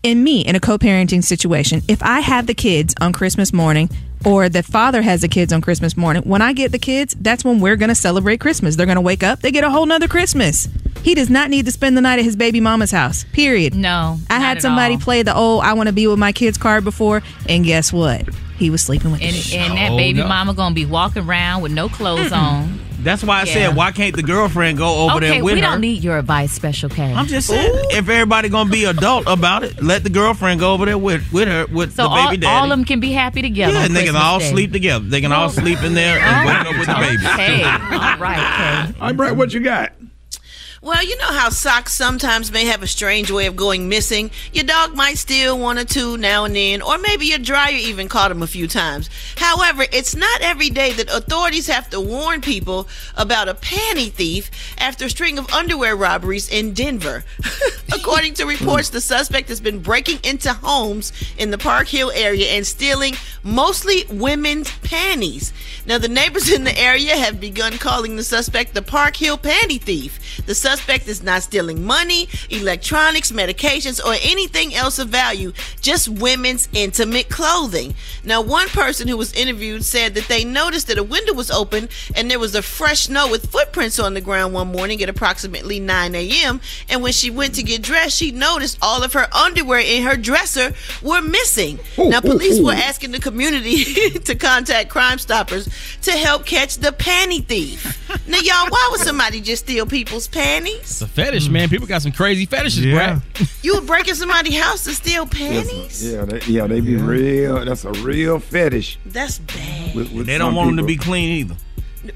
[0.03, 3.91] in me, in a co parenting situation, if I have the kids on Christmas morning
[4.25, 7.45] or the father has the kids on Christmas morning, when I get the kids, that's
[7.45, 8.77] when we're going to celebrate Christmas.
[8.77, 10.69] They're going to wake up, they get a whole nother Christmas.
[11.03, 13.75] He does not need to spend the night at his baby mama's house, period.
[13.75, 14.19] No.
[14.29, 15.01] I not had at somebody all.
[15.01, 18.29] play the, old I want to be with my kids card before, and guess what?
[18.59, 20.29] He was sleeping with And, the and that Oh, baby no.
[20.29, 22.81] mama gonna be walking around with no clothes on.
[23.01, 23.53] That's why I Yeah.
[23.69, 25.57] said, why can't the girlfriend go over okay, there with her?
[25.57, 25.71] we her?
[25.71, 27.15] don't need your advice, Special K.
[27.15, 30.85] I'm just saying, if everybody gonna be adult about it, let the girlfriend go over
[30.85, 32.65] there with with her with so the all, baby all daddy.
[32.73, 33.73] of them can be happy together.
[33.75, 34.51] yeah, on and they can Christmas all Day.
[34.51, 35.05] sleep together.
[35.05, 37.27] They can all sleep in there and wake up with the baby.
[37.35, 38.57] Okay, all right,
[38.89, 38.95] Kay.
[39.01, 39.93] All right, Brett, what you got?
[40.81, 44.31] Well, you know how socks sometimes may have a strange way of going missing.
[44.53, 48.09] Your dog might steal one or two now and then, or maybe your dryer even
[48.09, 49.11] caught him a few times.
[49.37, 54.53] However, it's not every day that authorities have to warn people about a panty thief
[54.79, 57.25] after a string of underwear robberies in Denver.
[57.93, 62.51] According to reports, the suspect has been breaking into homes in the Park Hill area
[62.51, 65.53] and stealing mostly women's panties.
[65.87, 69.81] Now, the neighbors in the area have begun calling the suspect the Park Hill panty
[69.81, 70.45] thief.
[70.47, 75.51] The suspect is not stealing money, electronics, medications, or anything else of value,
[75.81, 77.95] just women's intimate clothing.
[78.23, 81.89] Now, one person who was interviewed said that they noticed that a window was open
[82.15, 85.81] and there was a fresh snow with footprints on the ground one morning at approximately
[85.81, 86.61] 9 a.m.
[86.91, 90.19] And when she went to get dressed, she noticed all of her underwear in her
[90.19, 91.79] dresser were missing.
[91.97, 93.85] Now, police were asking the community
[94.29, 95.67] to contact Crime Stoppers
[96.03, 98.07] to help catch the panty thief.
[98.29, 100.29] Now, y'all, why would somebody just steal people's
[100.59, 100.81] panties?
[100.81, 101.69] It's a fetish, man.
[101.69, 102.95] People got some crazy fetishes, Yeah.
[102.95, 103.49] Brad.
[103.63, 106.13] You would break in somebody's house to steal panties?
[106.13, 107.65] Yeah, they, yeah, they be real.
[107.65, 108.99] That's a real fetish.
[109.07, 109.95] That's bad.
[109.95, 111.57] with- with They don't some want them to be clean either.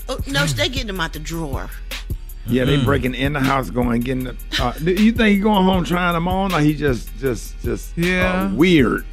[0.09, 1.69] Oh, no, they getting them out the drawer.
[2.47, 4.25] Yeah, they breaking in the house, going getting.
[4.25, 7.61] The, uh, do you think he going home trying them on, or he just, just,
[7.63, 8.45] just Yeah.
[8.51, 9.05] uh, weird?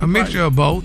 [0.00, 0.84] A mixture of both,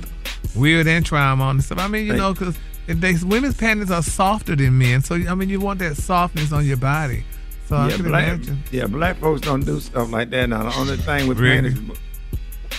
[0.55, 1.79] weird and try 'em on and stuff.
[1.79, 2.17] I mean, you Hey.
[2.19, 2.55] know, because
[2.87, 6.65] they women's panties are softer than men, so I mean, you want that softness on
[6.65, 7.23] your body.
[7.69, 8.39] So yeah, black,
[8.71, 10.49] yeah, black folks don't do stuff like that.
[10.49, 11.71] Now the only thing with Really?
[11.71, 11.99] panties,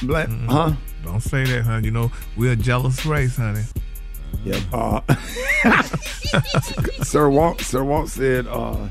[0.02, 0.48] black, Mm-hmm.
[0.48, 0.72] huh?
[1.04, 1.84] Don't say that, honey.
[1.86, 3.62] You know, we're a jealous race, honey.
[4.44, 4.58] Yeah.
[4.72, 5.00] Uh,
[7.04, 8.88] Sir Walt, Sir Walt said, uh,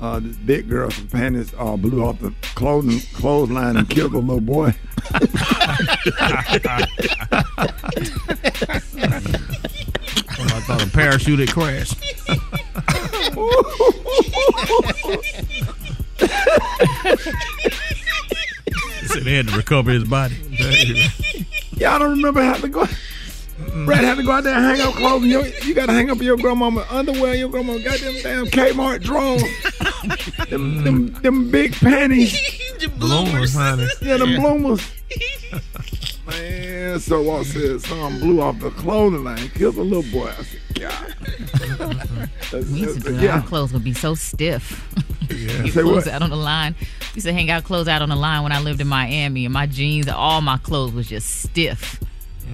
[0.00, 4.40] uh, this big girl panties uh, blew off the clothing clothesline and killed a little
[4.42, 4.74] boy.
[10.38, 11.96] I thought a parachute had crashed.
[19.06, 20.34] so they had to recover his body.
[21.76, 22.86] Y'all don't remember having to go.
[23.84, 25.22] Brad had to go out there and hang up clothes.
[25.22, 27.34] And your, you got to hang up your grandmama underwear.
[27.34, 29.42] Your grandma got them damn Kmart drawers.
[30.50, 32.38] them, them, them big panties.
[32.98, 33.88] Bloomers, honey.
[34.02, 34.86] Yeah, them bloomers.
[36.26, 40.28] Man, so Walt said something blew off the clothing line, killed a little boy.
[40.28, 40.60] I said,
[41.78, 42.30] God.
[42.52, 43.22] We used to do that.
[43.22, 43.36] Yeah.
[43.36, 44.84] Our clothes would be so stiff.
[45.28, 46.14] You Say clothes what?
[46.14, 46.76] out on the line.
[46.80, 49.44] We used to hang out clothes out on the line when I lived in Miami,
[49.44, 51.98] and my jeans, all my clothes was just stiff.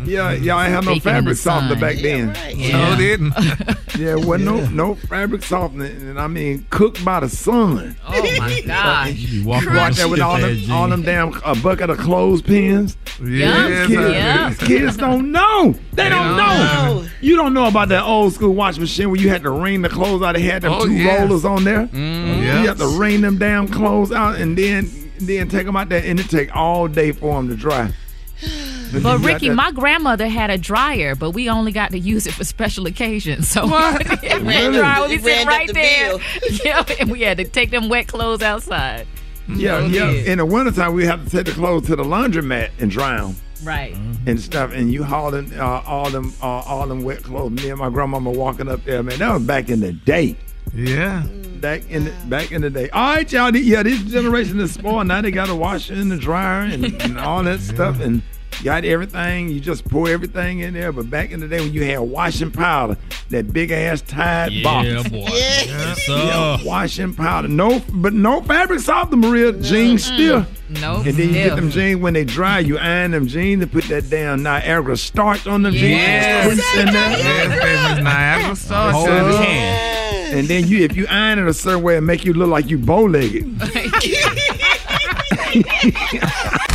[0.04, 1.80] Yeah, y'all ain't have no Baking the fabric softener sun.
[1.80, 2.36] back then.
[2.58, 2.90] Yeah.
[2.90, 3.34] No, didn't.
[3.98, 7.94] Yeah, wasn't no no fabric softener, and I mean cooked by the sun.
[8.08, 9.08] Oh my god!
[9.14, 12.96] You walk out there with all them, all them damn a bucket of clothespins.
[13.22, 14.58] Yes, kids, Yep.
[14.66, 15.74] kids don't know.
[15.92, 17.06] They don't don't know.
[17.20, 19.90] You don't know about that old school washing machine where you had to wring the
[19.90, 20.36] clothes out.
[20.36, 21.20] They had them Oh, two yes.
[21.20, 21.86] rollers on there.
[21.88, 22.66] Mm, You yes.
[22.68, 24.88] have to wring them damn clothes out and then
[25.18, 27.92] then take them out there, and it take all day for them to dry.
[29.02, 32.44] But Rickey, my grandmother had a dryer, but we only got to use it for
[32.44, 33.48] special occasions.
[33.48, 34.04] So What?
[34.22, 34.76] yeah, we had Really?
[34.78, 36.08] a dryer would be sitting ran up right the there.
[36.18, 36.20] bill.
[36.64, 39.06] Yeah, and we had to take them wet clothes outside.
[39.48, 40.10] Yeah, Oh, yeah.
[40.10, 40.32] yeah.
[40.32, 43.34] In the wintertime, we have to take the clothes to the laundromat and dry them.
[43.64, 43.94] Right.
[44.26, 47.52] and stuff, and you hauling uh, all them uh, all them wet clothes.
[47.52, 49.20] Me and my grandmama walking up there, man.
[49.20, 50.36] That was back in the day.
[50.74, 51.24] Yeah.
[51.60, 52.90] Back in the, back in the day.
[52.90, 53.54] All right, y'all.
[53.54, 55.06] Yeah, this generation is spoiled.
[55.06, 58.22] Now they got a washer and a dryer and, and all that stuff, and
[58.62, 59.48] got everything.
[59.48, 60.92] You just pour everything in there.
[60.92, 62.96] But back in the day when you had washing powder,
[63.30, 64.88] that big ass Tide box.
[64.92, 65.26] Yeah, boy.
[65.30, 66.16] Yes, sir.
[66.16, 67.48] Yeah, washing powder.
[67.48, 69.52] No, but no fabric softener, Maria.
[69.52, 70.46] Jeans still.
[70.80, 70.96] No.
[70.96, 72.58] And then you get them jeans when they dry.
[72.60, 76.46] You iron them jeans and put that damn Niagara starch on them Yes.
[76.46, 76.60] jeans.
[76.62, 77.10] Crease in there.
[77.18, 78.94] Yes, baby, Niagara Starch.
[78.94, 79.32] Whole son.
[79.44, 80.38] can.
[80.38, 82.70] And then you, if you iron it a certain way, it make you look like
[82.70, 83.60] you bow legged.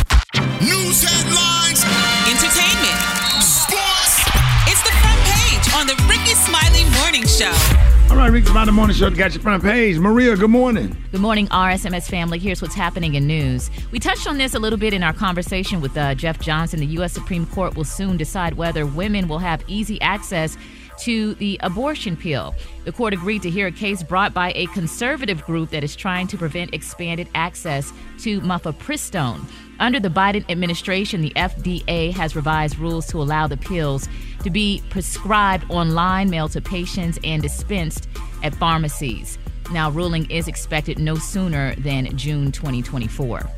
[8.28, 9.08] All right, about the morning show.
[9.08, 9.98] Got your front page.
[9.98, 10.94] Maria, good morning.
[11.12, 12.38] Good morning, RSMS family.
[12.38, 13.70] Here's what's happening in news.
[13.90, 16.80] We touched on this a little bit in our conversation with uh, Jeff Johnson.
[16.80, 17.14] The U.S.
[17.14, 20.58] Supreme Court will soon decide whether women will have easy access
[20.98, 22.54] to the abortion pill.
[22.84, 26.26] The court agreed to hear a case brought by a conservative group that is trying
[26.26, 29.40] to prevent expanded access to mifepristone.
[29.80, 34.08] Under the Biden administration, the FDA has revised rules to allow the pills
[34.42, 38.08] to be prescribed online, mailed to patients, and dispensed
[38.42, 39.38] at pharmacies.
[39.70, 43.48] Now, ruling is expected no sooner than June 2024.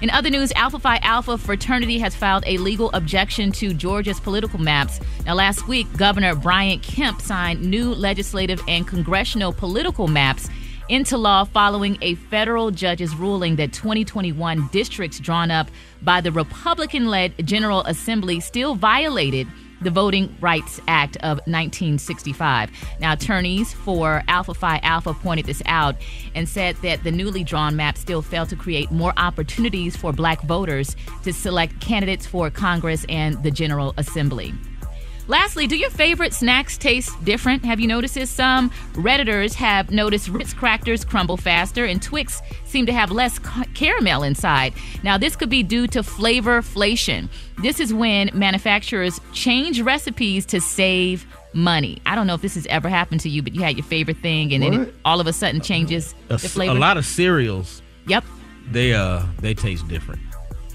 [0.00, 4.58] In other news, Alpha Phi Alpha fraternity has filed a legal objection to Georgia's political
[4.58, 4.98] maps.
[5.26, 10.48] Now, last week, Governor Brian Kemp signed new legislative and congressional political maps
[10.90, 15.70] into law following a federal judge's ruling that 2021 districts drawn up
[16.02, 19.46] by the Republican led General Assembly still violated
[19.80, 22.70] the Voting Rights Act of 1965.
[23.00, 25.96] Now, attorneys for Alpha Phi Alpha pointed this out
[26.34, 30.42] and said that the newly drawn map still failed to create more opportunities for black
[30.42, 34.52] voters to select candidates for Congress and the General Assembly.
[35.30, 37.64] Lastly, do your favorite snacks taste different?
[37.64, 38.28] Have you noticed this?
[38.28, 43.62] Some Redditors have noticed Ritz crackers crumble faster and Twix seem to have less ca-
[43.72, 44.74] caramel inside.
[45.04, 47.28] Now, this could be due to flavorflation.
[47.62, 52.02] This is when manufacturers change recipes to save money.
[52.06, 54.16] I don't know if this has ever happened to you, but you had your favorite
[54.16, 56.74] thing and then it all of a sudden changes A, the flavor.
[56.74, 58.24] a lot of cereals, Yep.
[58.68, 60.20] they uh they taste different.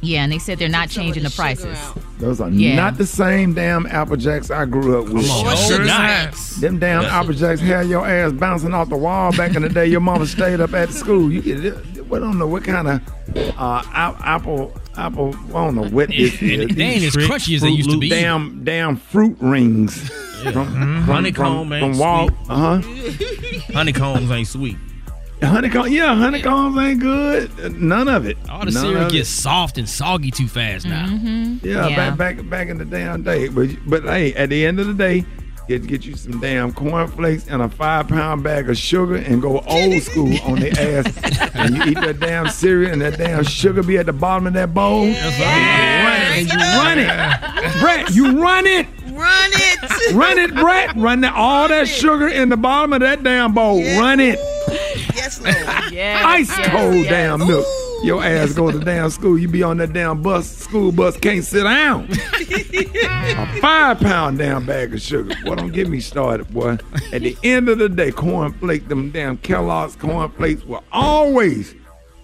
[0.02, 1.78] Yeah, and they said they're not changing the prices.
[2.20, 2.76] Those are Yeah.
[2.76, 5.28] not the same damn Apple Jacks I grew up with.
[5.28, 6.34] Come on, Sure sure not.
[6.60, 9.70] Them damn That's Apple Jacks had your ass bouncing off the wall back in the
[9.70, 9.88] day.
[9.88, 11.32] Your mama stayed up at school.
[11.32, 13.02] You get we don't know what kind of
[13.58, 15.36] uh, ap- apple apple.
[15.50, 16.76] I don't know what this is.
[16.76, 18.10] They ain't as crunchy as they used to be.
[18.10, 20.10] Damn, damn fruit rings.
[20.44, 22.38] From, from, Honeycomb from, ain't from Wal- sweet.
[22.50, 23.74] Uh huh.
[23.74, 24.78] Honeycombs ain't sweet.
[25.46, 27.80] Honeycomb, yeah, honeycombs ain't good.
[27.80, 28.38] None of it.
[28.50, 29.34] All the None cereal gets it.
[29.42, 31.06] soft and soggy too fast now.
[31.08, 31.66] Mm-hmm.
[31.68, 31.96] Yeah, Yeah.
[31.96, 33.48] back back back in the damn day.
[33.48, 35.26] But but hey, at the end of the day,
[35.68, 39.60] get get you some damn cornflakes and a five pound bag of sugar and go
[39.68, 41.52] old school on the ass.
[41.56, 44.54] and you eat that damn cereal and that damn sugar be at the bottom of
[44.54, 45.04] that bowl.
[45.06, 47.08] And you run it.
[47.08, 47.80] And you run it.
[47.82, 48.88] Brett, you run it.
[49.16, 50.14] Run it.
[50.14, 50.94] Run it, Brett.
[50.98, 53.82] Run that, all that sugar in the bottom of that damn bowl.
[53.98, 54.38] Run it.
[55.26, 55.56] Yes, Lord.
[55.58, 57.66] Ice cold damn milk.
[58.04, 59.40] Your ass go to damn school.
[59.40, 62.08] You be on that damn bus, school bus, can't sit down.
[62.36, 65.34] a five pound damn bag of sugar.
[65.44, 66.78] Boy, don't get me started, boy.
[67.12, 71.74] At the end of the day, cornflake, them damn Kellogg's cornflakes will always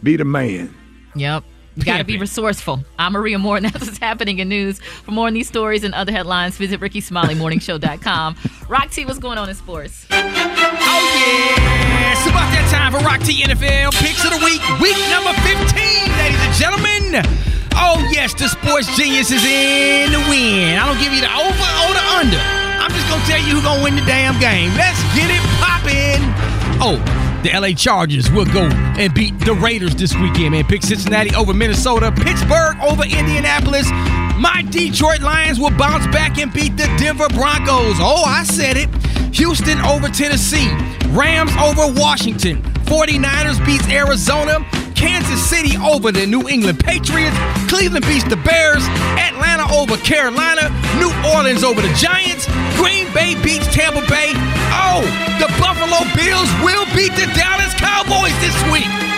[0.04, 0.72] be the man.
[1.16, 1.44] Yep.
[1.78, 2.84] You got to be resourceful.
[3.00, 4.80] I'm Maria Moore, and that's what's happening in news.
[4.80, 8.36] For more on these stories and other headlines, visit RickeySmileyMorningShow.com.
[8.68, 10.06] Rock T, what's going on in sports?
[11.32, 15.64] It's about that time for Rock T NFL Picks of the Week, week number 15,
[16.20, 17.24] ladies and gentlemen.
[17.80, 20.76] Oh, yes, the sports genius is in the win.
[20.76, 22.42] I don't give you the over or the under.
[22.84, 24.76] I'm just gonna tell you who's gonna win the damn game.
[24.76, 26.20] Let's get it poppin'.
[26.84, 27.00] Oh,
[27.44, 28.68] the LA Chargers will go
[29.00, 30.66] and beat the Raiders this weekend, man.
[30.66, 33.90] Pick Cincinnati over Minnesota, Pittsburgh over Indianapolis.
[34.36, 37.98] My Detroit Lions will bounce back and beat the Denver Broncos.
[38.04, 38.90] Oh, I said it.
[39.34, 40.70] Houston over Tennessee,
[41.10, 44.60] Rams over Washington, 49ers beats Arizona,
[44.96, 47.36] Kansas City over the New England Patriots,
[47.68, 48.84] Cleveland beats the Bears,
[49.18, 50.70] Atlanta over Carolina,
[51.00, 54.34] New Orleans over the Giants, Green Bay beats Tampa Bay.
[54.70, 55.02] Oh,
[55.40, 59.11] the Buffalo Bills will beat the Dallas Cowboys this week.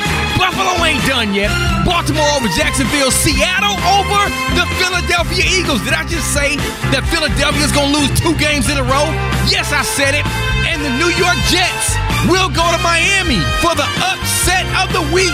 [0.43, 1.47] Buffalo ain't done yet.
[1.87, 4.21] Baltimore over Jacksonville, Seattle over
[4.59, 5.79] the Philadelphia Eagles.
[5.87, 6.59] Did I just say
[6.91, 9.07] that Philadelphia's gonna lose two games in a row?
[9.47, 10.27] Yes, I said it.
[10.67, 11.95] And the New York Jets
[12.27, 15.31] will go to Miami for the upset of the week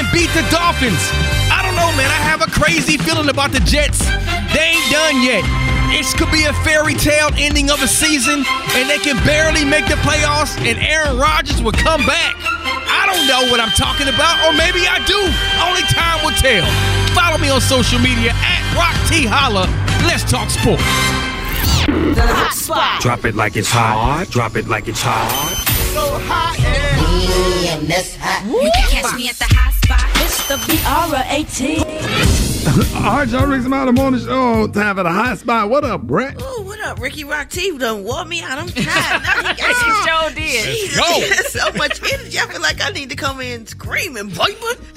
[0.00, 1.04] and beat the Dolphins.
[1.52, 2.08] I don't know, man.
[2.08, 4.08] I have a crazy feeling about the Jets.
[4.56, 5.44] They ain't done yet.
[5.92, 8.40] This could be a fairy tale ending of a season,
[8.72, 12.55] and they can barely make the playoffs, and Aaron Rodgers will come back.
[13.06, 15.14] I don't know what I'm talking about, or maybe I do.
[15.62, 16.66] Only time will tell.
[17.14, 19.70] Follow me on social media at Rock T Holla.
[20.02, 20.82] Let's talk sports.
[21.86, 23.00] The hot spot.
[23.00, 24.26] Drop it like it's hot.
[24.30, 25.30] Drop it like it's hot.
[25.94, 28.44] So hot and And that's hot.
[28.44, 30.02] You can catch me at the hot spot.
[30.26, 31.78] It's the B-R-A-T.
[33.06, 34.66] All right, y'all, Rick Smiley Morning Show.
[34.66, 35.70] Time for the hot spot.
[35.70, 36.42] What up, Brat?
[36.42, 36.55] Ooh, what
[36.86, 37.76] up, Rickey Rock T?
[37.76, 38.58] Done wore me out.
[38.58, 39.22] I'm tired.
[39.22, 40.64] Now he got She sure did.
[40.76, 41.04] Jesus, go.
[41.14, 42.38] he has so much energy.
[42.38, 44.76] I feel like I need to come in screaming, Viper.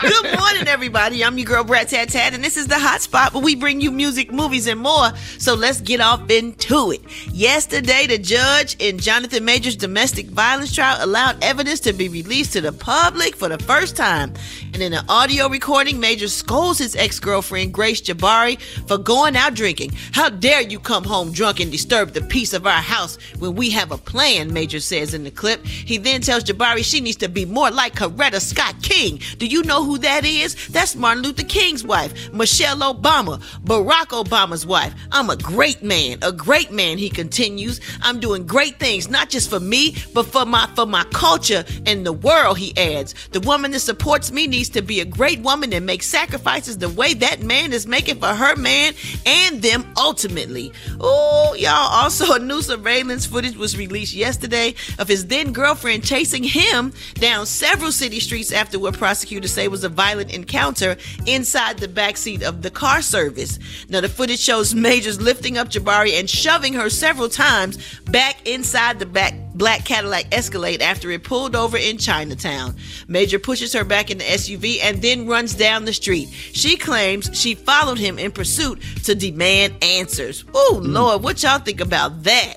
[0.00, 1.24] Good morning, everybody.
[1.24, 3.80] I'm your girl, Brat Tat Tat, and this is the hot spot where we bring
[3.80, 5.10] you music, movies, and more.
[5.38, 7.00] So let's get off into it.
[7.32, 12.60] Yesterday, the judge in Jonathan Majors' domestic violence trial allowed evidence to be released to
[12.60, 14.34] the public for the first time.
[14.74, 19.85] And in an audio recording, Major scolds his ex-girlfriend, Grace Jabbari, for going out drinking.
[20.12, 23.70] How dare you come home drunk and disturb the peace of our house when we
[23.70, 25.64] have a plan, Major says in the clip.
[25.64, 29.20] He then tells Jabbari she needs to be more like Coretta Scott King.
[29.38, 30.68] Do you know who that is?
[30.68, 34.94] That's Martin Luther King's wife, Michelle Obama, Barack Obama's wife.
[35.12, 37.80] I'm a great man, a great man, he continues.
[38.02, 42.04] I'm doing great things, not just for me, but for my for my culture and
[42.06, 43.14] the world, he adds.
[43.32, 46.88] The woman that supports me needs to be a great woman and make sacrifices the
[46.88, 50.72] way that man is making for her man and them ultimately.
[51.00, 51.72] Oh, y'all.
[51.72, 57.46] Also, a new surveillance footage was released yesterday of his then girlfriend chasing him down
[57.46, 60.96] several city streets after what prosecutors say was a violent encounter
[61.26, 63.58] inside the backseat of the car service.
[63.88, 68.98] Now, the footage shows Majors lifting up Jabbari and shoving her several times back inside
[68.98, 72.76] the back black Cadillac Escalade after it pulled over in Chinatown.
[73.08, 76.28] Major pushes her back in the SUV and then runs down the street.
[76.52, 80.44] She claims she followed him in pursuit to demand answers.
[80.54, 82.54] Oh Lord, what y'all think about that?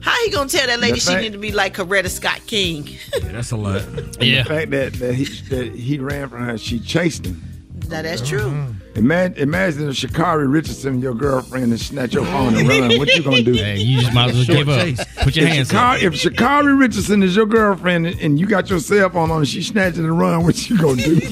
[0.00, 2.40] How he gonna tell that lady The she fact- need to be like Coretta Scott
[2.46, 2.86] King?
[3.22, 3.82] Yeah, that's a lot.
[3.82, 7.42] And The fact that, that, he, that he ran from her, she chased him.
[7.88, 8.40] Now that's true.
[8.40, 8.72] Mm-hmm.
[8.98, 12.98] Imagine, imagine if Shakari Richardson, your girlfriend, and snatch your phone and run.
[12.98, 13.52] What you gonna do?
[13.56, 14.80] Hey, you just might as well Short give up.
[14.82, 15.04] chase.
[15.22, 16.02] Put your if hands Shakari, up.
[16.02, 19.48] If Shakari Richardson is your girlfriend and- and you got your cell phone on and
[19.48, 21.20] she snatching and run, what you gonna do?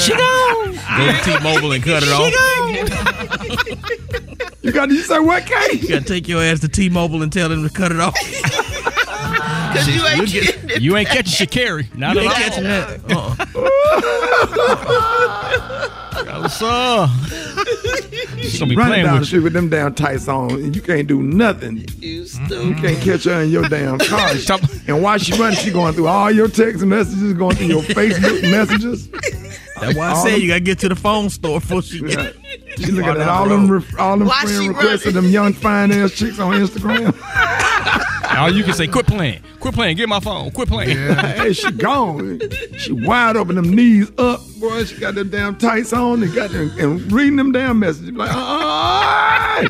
[0.00, 0.72] She gone.
[0.96, 2.32] Go to T-Mobile and cut it off.
[4.62, 5.78] You got you say what, Kay?
[5.78, 8.14] You gotta take your ass to T-Mobile and tell them to cut it off.
[9.74, 10.82] Cause you ain't You'll getting it.
[10.82, 11.94] You ain't catching Shakari.
[11.94, 12.40] Not You at ain't all.
[12.40, 13.34] catching uh-uh.
[13.34, 13.56] that.
[13.56, 13.60] Uh-uh.
[16.24, 17.08] No, sir.
[18.40, 19.44] She's gonna be running playing down the with street you.
[19.44, 21.84] with them damn tights on, and you can't do nothing.
[21.98, 24.30] You You can't catch her in your damn car.
[24.86, 28.42] and while she running, she going through all your text messages, going through your Facebook
[28.50, 29.08] messages.
[29.80, 32.00] That's why I All said them- you gotta get to the phone store before she
[32.00, 32.36] get.
[32.76, 36.12] She looking at all them, ref- all them friend requests of them young fine ass
[36.12, 37.14] chicks on Instagram.
[38.36, 39.42] All you can say, quit playing.
[39.58, 39.96] Quit playing.
[39.96, 40.50] Get my phone.
[40.52, 40.96] Quit playing.
[40.96, 42.40] hey, she gone.
[42.78, 44.84] She wide open, them knees up, boy.
[44.84, 48.12] She got them damn tights on and got them and reading them damn messages.
[48.12, 49.66] Like, ah.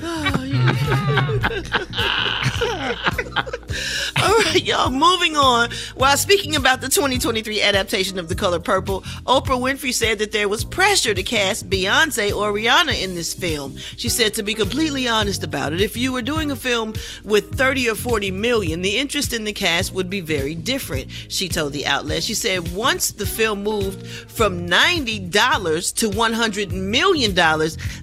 [4.23, 5.71] All right, y'all, moving on.
[5.95, 10.47] While speaking about the 2023 adaptation of The Color Purple, Oprah Winfrey said that there
[10.47, 13.79] was pressure to cast Beyonce or Rihanna in this film.
[13.97, 16.93] She said, to be completely honest about it, if you were doing a film
[17.25, 21.49] with 30 or 40 million, the interest in the cast would be very different, she
[21.49, 22.23] told the outlet.
[22.23, 27.35] She said, once the film moved from $90 to $100 million,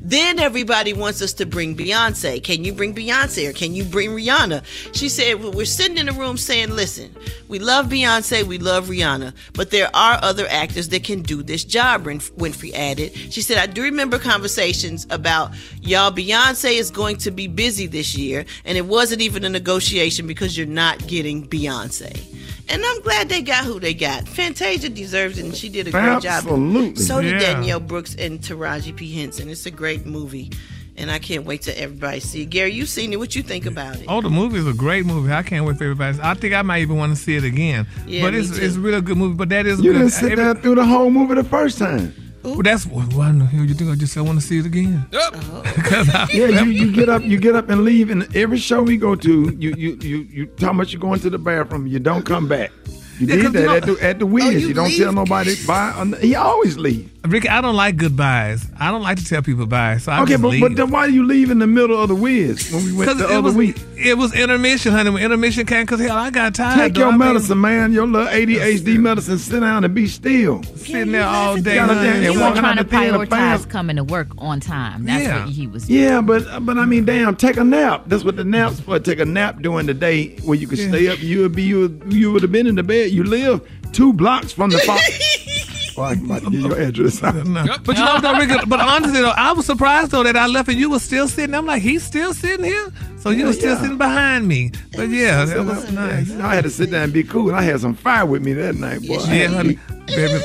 [0.01, 2.43] then everybody wants us to bring Beyonce.
[2.43, 4.63] Can you bring Beyonce or can you bring Rihanna?
[4.95, 7.16] She said, well, we're sitting a room saying, listen,
[7.47, 11.64] we love Beyonce, we love Rihanna, but there are other actors that can do this
[11.64, 13.16] job, Winfrey added.
[13.16, 15.51] She said, I do remember conversations about,
[15.82, 20.28] y'all, Beyonce is going to be busy this year, and it wasn't even a negotiation
[20.28, 22.24] because you're not getting Beyonce.
[22.70, 24.28] And I'm glad they got who they got.
[24.28, 26.43] Fantasia deserves it, and she did a great job.
[26.43, 27.01] Absolutely.
[27.01, 27.53] So did Yeah.
[27.53, 29.14] Danielle Brooks and Taraji P.
[29.14, 29.49] Henson.
[29.49, 30.51] It's a great movie,
[30.98, 32.50] and I can't wait till everybody see it.
[32.50, 33.18] Gary, you've seen it.
[33.20, 34.06] What you think about it?
[34.08, 35.32] Oh, the movie is a great movie.
[35.32, 36.18] I can't wait for everybody.
[36.22, 37.88] I think I might even want to see it again.
[38.06, 38.64] Yeah, but me it's too.
[38.66, 39.36] it's a real good movie.
[39.36, 40.00] But that is You good.
[40.00, 42.14] didn't sit there through the whole movie the first time.
[42.43, 44.60] Well, that's why why the hell you think I just said I want to see
[44.60, 45.06] it again?
[45.14, 45.64] Oh.
[46.34, 49.16] Yeah, you, you get up, you get up and leave, and every show we go
[49.16, 52.48] to, you you you you talk about you going to the bathroom, you don't come
[52.48, 52.72] back.
[53.20, 54.45] You Yeah, did 'cause that you know- at the at the Wiz.
[54.45, 54.97] Oh, you, you don't leave?
[54.99, 55.93] tell nobody bye.
[55.97, 57.09] or He always leave.
[57.28, 58.65] Rickey, I don't like goodbyes.
[58.80, 59.97] I don't like to tell people bye.
[59.97, 60.61] So I okay, just but, leave.
[60.61, 63.09] but then why do you leave in the middle of the Wiz when we went
[63.09, 63.76] 'Cause the it other was, week?
[63.97, 65.09] It was intermission, honey.
[65.09, 66.78] When intermission came, because hell, I got tired.
[66.78, 66.99] Take though.
[67.01, 67.91] your I mean, medicine, man.
[67.91, 69.39] Your little ADHD medicine.
[69.39, 70.63] Sit down and be still.
[70.78, 71.76] Sitting there all day.
[71.76, 72.07] Gotta honey.
[72.07, 74.28] damn- He and was walking trying to the thing in the prioritize coming to work
[74.38, 75.03] on time.
[75.05, 75.39] That's Yeah.
[75.45, 75.99] what he was doing.
[75.99, 78.03] Yeah, but uh, but I mean, damn, take a nap.
[78.07, 78.99] That's what the nap's for.
[78.99, 81.22] Take a nap during the day where you could stay up.
[81.22, 83.07] You would be you would, you would have been in the bed.
[83.12, 83.62] You live
[83.93, 84.80] two blocks from the.
[84.80, 84.97] Fo-
[86.01, 87.22] well, I'm about to give your address.
[87.22, 87.66] No.
[87.84, 90.70] But you know, though, Rickey, but honestly, though, I was surprised though that I left
[90.70, 91.55] and you were still sitting.
[91.55, 92.88] I'm like, he's still sitting here,
[93.20, 93.82] so you Yeah, were still yeah.
[93.82, 94.72] sitting behind me.
[94.95, 96.32] But yeah, that was nice.
[96.39, 97.53] I had to sit down and be cool.
[97.55, 99.20] I had some fire with me that night, boy.
[99.30, 100.43] Yeah, honey, baby,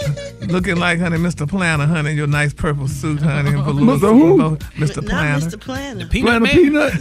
[0.53, 1.49] looking like honey, Mr.
[1.49, 3.85] Planner, honey, your nice purple suit, honey, and blue.
[3.99, 4.13] Mr.
[4.13, 4.57] who?
[4.81, 4.97] Mr.
[5.03, 5.47] Not Planner.
[5.47, 5.61] Mr.
[5.61, 6.07] Planner.
[6.09, 6.53] Peanut Planner man.
[6.55, 6.93] peanut.